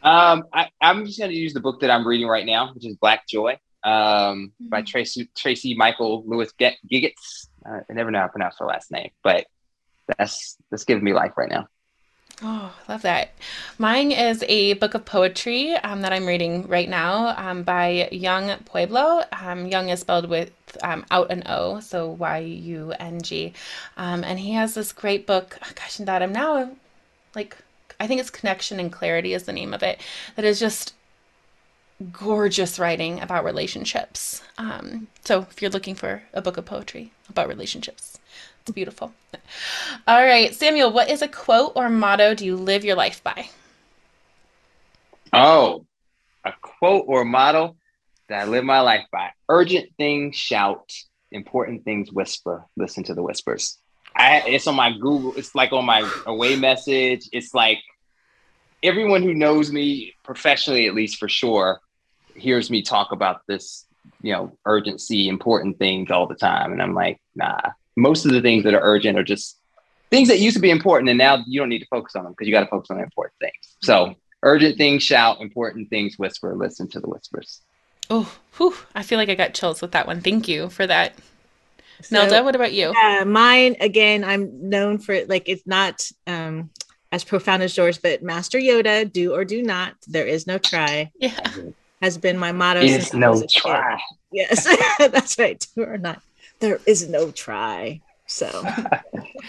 [0.03, 2.87] Um, I, I'm just going to use the book that I'm reading right now, which
[2.87, 7.49] is Black Joy um, by Tracey Tracy Michael Lewis Giggets.
[7.65, 9.47] Uh, I never know how to pronounce her last name, but
[10.19, 11.69] that's that's giving me life right now.
[12.43, 13.33] Oh, love that.
[13.79, 18.59] Mine is a book of poetry um, that I'm reading right now um, by Yung
[18.65, 19.23] Pueblo.
[19.33, 20.51] Um, Young is spelled with
[20.83, 23.53] um, out an O, so Y U N G.
[23.97, 26.71] Um, and he has this great book, oh, gosh, and that I'm now
[27.37, 27.57] like,
[28.01, 30.01] I think it's Connection and Clarity is the name of it,
[30.35, 30.95] that is just
[32.13, 34.43] gorgeous writing about relationships.
[34.59, 38.19] Um, so if you're looking for a book of poetry about relationships,
[38.61, 39.13] it's beautiful.
[40.07, 43.49] All right, Samuel, what is a quote or motto do you live your life by?
[45.33, 45.85] Oh,
[46.45, 47.77] a quote or motto
[48.29, 50.93] that I live my life by: urgent things shout,
[51.33, 52.65] important things whisper.
[52.77, 53.79] Listen to the whispers.
[54.17, 55.35] I, it's on my Google.
[55.37, 57.29] It's like on my away message.
[57.33, 57.79] It's like
[58.85, 61.81] everyone who knows me professionally, at least for sure,
[62.37, 63.87] hears me talk about this,
[64.23, 66.73] you know, urgency, important things all the time.
[66.73, 67.59] And I'm like, nah.
[67.97, 69.57] Most of the things that are urgent are just
[70.11, 72.33] things that used to be important, and now you don't need to focus on them
[72.33, 73.77] because you got to focus on the important things.
[73.83, 76.55] So urgent things shout, important things whisper.
[76.57, 77.61] Listen to the whispers.
[78.11, 80.21] Oh, whew, I feel like I got chills with that one.
[80.21, 81.15] Thank you for that.
[82.03, 82.93] So- Nelda, what about you?
[82.95, 84.25] Yeah, mine again.
[84.25, 85.29] I'm known for it.
[85.29, 86.71] Like it's not um
[87.15, 89.95] as profound as yours, but Master Yoda, do or do not.
[90.09, 91.13] There is no try.
[91.21, 91.39] Yeah.
[92.03, 92.81] Has been my motto.
[92.81, 93.61] Is since I no was a kid.
[93.61, 94.01] try.
[94.33, 94.67] Yes,
[94.99, 95.65] that's right.
[95.77, 96.21] Do or not.
[96.59, 98.01] There is no try.
[98.27, 98.47] So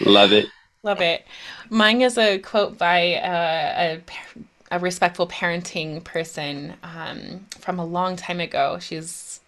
[0.02, 0.46] Love it.
[0.84, 1.26] Love it.
[1.68, 3.98] Mine is a quote by uh,
[4.70, 8.78] a, a respectful parenting person um, from a long time ago.
[8.80, 9.40] She's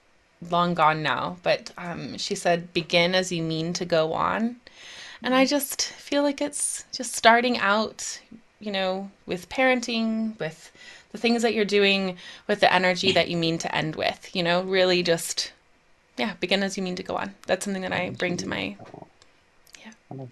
[0.51, 4.57] long gone now, but um, she said, Begin as you mean to go on.
[5.23, 8.21] And I just feel like it's just starting out,
[8.61, 10.71] you know, with parenting, with
[11.13, 12.17] the things that you're doing,
[12.47, 15.53] with the energy that you mean to end with, you know, really just,
[16.17, 17.35] yeah, begin as you mean to go on.
[17.47, 18.77] That's something that I bring to my
[19.85, 20.25] yeah.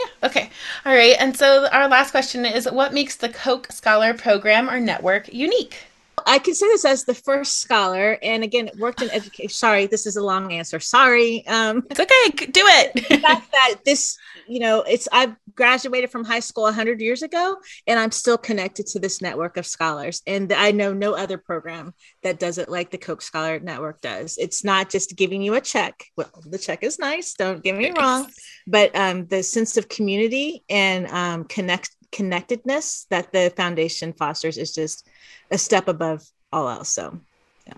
[0.00, 0.06] yeah.
[0.22, 0.50] Okay.
[0.86, 1.16] All right.
[1.18, 5.84] And so our last question is what makes the Coke Scholar program or network unique?
[6.26, 9.50] I I consider this as the first scholar, and again, worked in education.
[9.50, 10.80] Sorry, this is a long answer.
[10.80, 11.46] Sorry.
[11.46, 12.46] Um, it's okay.
[12.46, 12.92] Do it.
[13.08, 17.58] the fact that this, you know, it's I've graduated from high school hundred years ago,
[17.86, 21.94] and I'm still connected to this network of scholars, and I know no other program
[22.24, 24.36] that does it like the Coke Scholar Network does.
[24.36, 26.04] It's not just giving you a check.
[26.16, 27.34] Well, the check is nice.
[27.34, 28.28] Don't get me wrong,
[28.66, 34.72] but um, the sense of community and um, connect connectedness that the foundation fosters is
[34.72, 35.08] just
[35.50, 36.88] a step above all else.
[36.88, 37.18] So,
[37.66, 37.74] yeah.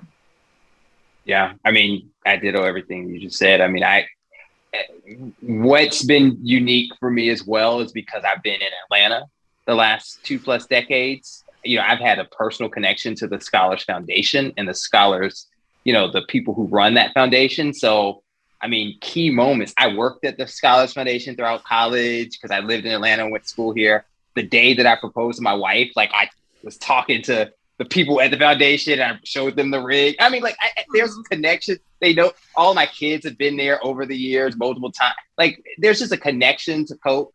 [1.25, 1.53] Yeah.
[1.65, 3.61] I mean, I did everything you just said.
[3.61, 4.07] I mean, I,
[5.41, 9.25] what's been unique for me as well is because I've been in Atlanta
[9.65, 11.45] the last two plus decades.
[11.65, 15.47] You know, I've had a personal connection to the Scholars Foundation and the scholars,
[15.85, 17.73] you know, the people who run that foundation.
[17.73, 18.23] So,
[18.61, 19.73] I mean, key moments.
[19.79, 23.45] I worked at the Scholars Foundation throughout college because I lived in Atlanta and went
[23.45, 24.05] to school here.
[24.37, 26.29] The day that I proposed to my wife, like I
[26.63, 29.01] was talking to the people at the foundation.
[29.01, 30.17] I showed them the rig.
[30.21, 31.79] I mean, like, I, there's a connection.
[32.01, 35.15] They know all my kids have been there over the years, multiple times.
[35.37, 37.35] Like, there's just a connection to Coke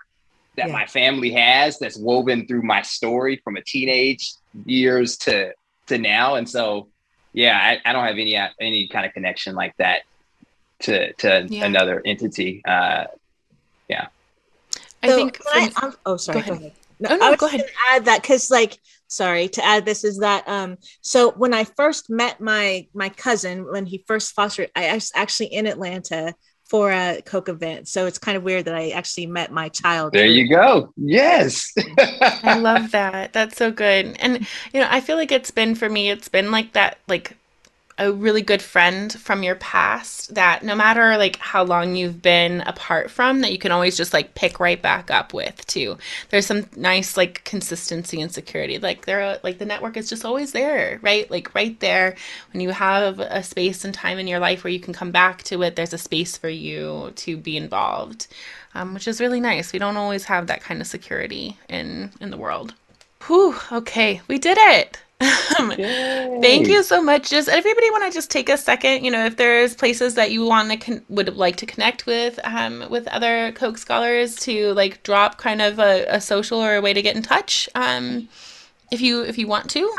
[0.58, 0.74] that yeah.
[0.74, 4.34] my family has that's woven through my story from a teenage
[4.66, 5.54] years to
[5.88, 6.36] to now.
[6.36, 6.88] And so,
[7.34, 10.02] yeah, I, I don't have any any kind of connection like that
[10.82, 11.66] to to yeah.
[11.66, 12.62] another entity.
[12.66, 13.06] Uh,
[13.88, 14.08] yeah.
[15.04, 15.38] I so think.
[15.38, 16.36] From, I, oh, sorry.
[16.36, 16.60] Go ahead.
[16.60, 16.74] Go ahead.
[17.02, 17.66] No, oh, no, I was go ahead.
[17.89, 18.78] Add that because, like,
[19.08, 23.70] sorry to add this is that um so when i first met my my cousin
[23.70, 26.34] when he first fostered i was actually in atlanta
[26.72, 27.89] for a coke event.
[27.89, 30.93] So it's kind of weird that i actually met my child there you go.
[30.95, 31.74] Yes.
[31.99, 33.34] I love that.
[33.34, 34.16] That's so good.
[34.22, 37.36] And you know i feel like it's been for me it's been like that like
[38.02, 42.62] a really good friend from your past that no matter like how long you've been
[42.62, 45.95] apart from that you can always just like pick right back up with too.
[46.30, 48.80] There's some nice like consistency and security.
[48.80, 51.30] Like there like the network is just always there right?
[51.30, 52.16] Like right there.
[52.52, 55.43] When you have a space and time in your life where you can come back
[55.43, 58.28] to it there's a space for you to be involved
[58.74, 59.74] um, which is really nice.
[59.74, 62.74] We don't always have that kind of security in in the world.
[63.28, 64.22] Whew, okay.
[64.28, 67.30] We did it Thank you so much.
[67.30, 70.46] Just everybody want to just take a second, you know, if there's places that you
[70.46, 75.04] want to con- would like to connect with um, with other Coke scholars to like
[75.04, 77.70] drop kind of a, a social or a way to get in touch.
[77.76, 78.30] Um,
[78.92, 79.94] if you if you want to.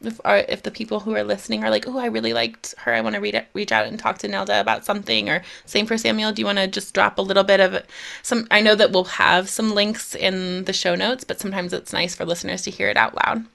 [0.00, 2.92] If, or if the people who are listening are like, oh, I really liked her,
[2.92, 5.86] I want to read it, reach out and talk to Nelda about something, or same
[5.86, 6.32] for Samuel.
[6.32, 7.82] Do you want to just drop a little bit of
[8.22, 8.46] some?
[8.50, 12.14] I know that we'll have some links in the show notes, but sometimes it's nice
[12.14, 13.46] for listeners to hear it out loud.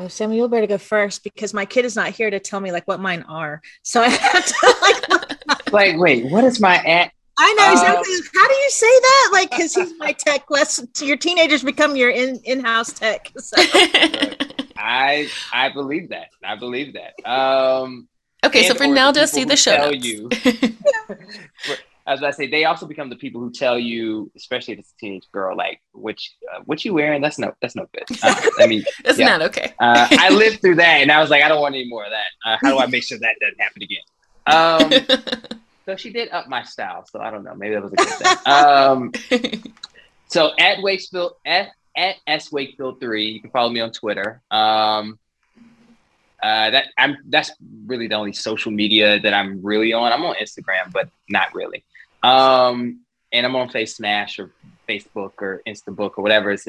[0.00, 2.70] Oh, Samuel, you better go first because my kid is not here to tell me
[2.70, 3.60] like what mine are.
[3.82, 5.72] So I have to like.
[5.72, 7.10] like, wait, what is my at?
[7.36, 8.14] I know exactly.
[8.14, 9.30] Uh, How do you say that?
[9.32, 10.44] Like, because he's my tech.
[10.50, 13.32] Less your teenagers become your in in house tech.
[13.40, 13.56] So.
[14.76, 16.28] I I believe that.
[16.44, 17.14] I believe that.
[17.28, 18.06] Um,
[18.44, 19.76] okay, so for now, just see the show.
[19.76, 20.28] Tell you,
[22.08, 24.96] as I say, they also become the people who tell you, especially if it's a
[24.96, 27.20] teenage girl, like which uh, what you wearing?
[27.20, 28.04] That's no, that's no good.
[28.22, 29.36] Uh, I mean, it's yeah.
[29.36, 29.74] not okay.
[29.78, 32.10] uh, I lived through that, and I was like, I don't want any more of
[32.10, 32.50] that.
[32.50, 34.02] Uh, how do I make sure that doesn't happen again?
[34.48, 37.54] Um, so she did up my style, so I don't know.
[37.54, 38.36] Maybe that was a good thing.
[38.46, 39.72] Um,
[40.28, 44.40] so at Wakefield at at S Wakefield three, you can follow me on Twitter.
[44.50, 45.18] Um,
[46.42, 47.50] uh, that I'm that's
[47.86, 50.12] really the only social media that I'm really on.
[50.12, 51.84] I'm on Instagram, but not really.
[52.22, 53.00] Um,
[53.32, 54.50] and I'm on Face Smash or
[54.88, 56.66] Facebook or Instabook or whatever it's,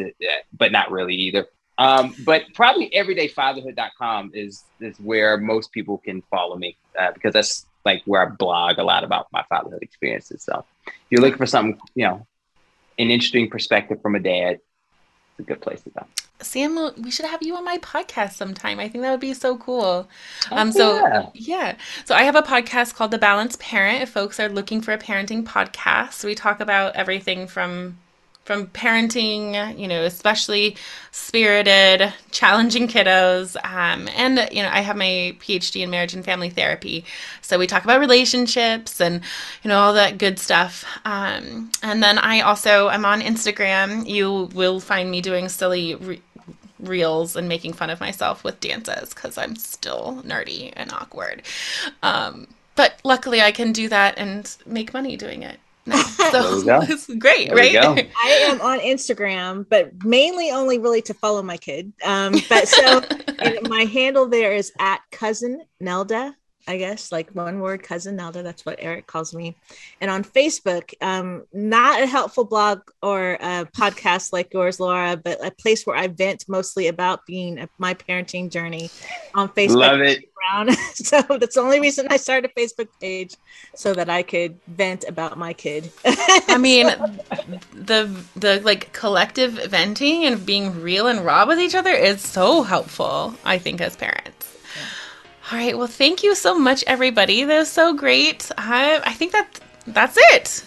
[0.58, 1.48] but not really either.
[1.78, 7.66] Um, but probably everydayfatherhood.com is is where most people can follow me uh, because that's
[7.86, 10.44] like where I blog a lot about my fatherhood experiences.
[10.44, 12.28] So if you're looking for something, you know,
[12.98, 14.60] an interesting perspective from a dad,
[15.40, 16.06] a good place to go.
[16.42, 18.80] Sam, we should have you on my podcast sometime.
[18.80, 20.08] I think that would be so cool.
[20.52, 21.30] Oh, um, so yeah.
[21.34, 21.76] yeah.
[22.06, 24.02] so I have a podcast called The Balanced Parent.
[24.02, 27.98] If folks are looking for a parenting podcast, we talk about everything from
[28.50, 30.76] from parenting, you know, especially
[31.12, 33.56] spirited, challenging kiddos.
[33.64, 37.06] Um, and, you know, I have my PhD in marriage and family therapy.
[37.44, 39.22] So we talk about relationships and,
[39.62, 40.84] you know, all that good stuff.
[41.06, 44.10] Um, and then I also, I'm on Instagram.
[44.10, 46.22] You will find me doing silly re-
[46.80, 51.44] reels and making fun of myself with dances because I'm still nerdy and awkward.
[52.02, 55.60] Um, but luckily, I can do that and make money doing it.
[56.30, 58.12] So it's great, there right?
[58.24, 61.92] I am on Instagram, but mainly only really to follow my kid.
[62.06, 63.02] Um, but so
[63.64, 66.36] my handle there is at cousin Nelda.
[66.70, 68.44] I guess, like one word, cousin Nelda.
[68.44, 69.56] That's what Eric calls me.
[70.02, 75.44] And on Facebook, um, not a helpful blog or a podcast like yours, Laura, but
[75.44, 78.92] a place where I vent mostly about being a, my parenting journey
[79.34, 79.78] on Facebook.
[79.78, 80.26] Love it.
[80.94, 83.36] so that's the only reason I started a Facebook page
[83.76, 85.92] so that I could vent about my kid.
[86.06, 86.88] I mean,
[87.74, 92.62] the the like collective venting and being real and raw with each other is so
[92.62, 93.34] helpful.
[93.44, 94.59] I think as parents.
[95.52, 95.76] All right.
[95.76, 97.44] Well, thank you so much, everybody.
[97.44, 98.52] That was so great.
[98.58, 100.64] I, I think that that's it.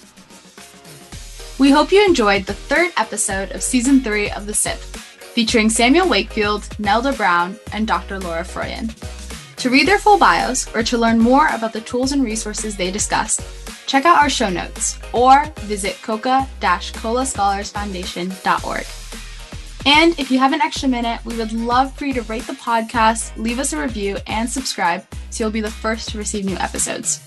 [1.59, 6.09] We hope you enjoyed the third episode of season three of The SIP, featuring Samuel
[6.09, 8.19] Wakefield, Nelda Brown, and Dr.
[8.19, 8.93] Laura Froyen.
[9.59, 12.91] To read their full bios or to learn more about the tools and resources they
[12.91, 13.41] discussed,
[13.87, 18.87] check out our show notes or visit coca-colascholarsfoundation.org.
[19.85, 22.53] And if you have an extra minute, we would love for you to rate the
[22.53, 26.57] podcast, leave us a review, and subscribe so you'll be the first to receive new
[26.57, 27.21] episodes.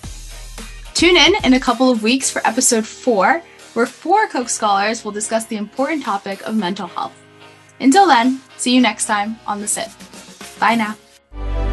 [0.93, 3.41] Tune in in a couple of weeks for episode four,
[3.73, 7.13] where four Coke scholars will discuss the important topic of mental health.
[7.81, 9.89] Until then, see you next time on The SIP.
[10.59, 11.64] Bye now.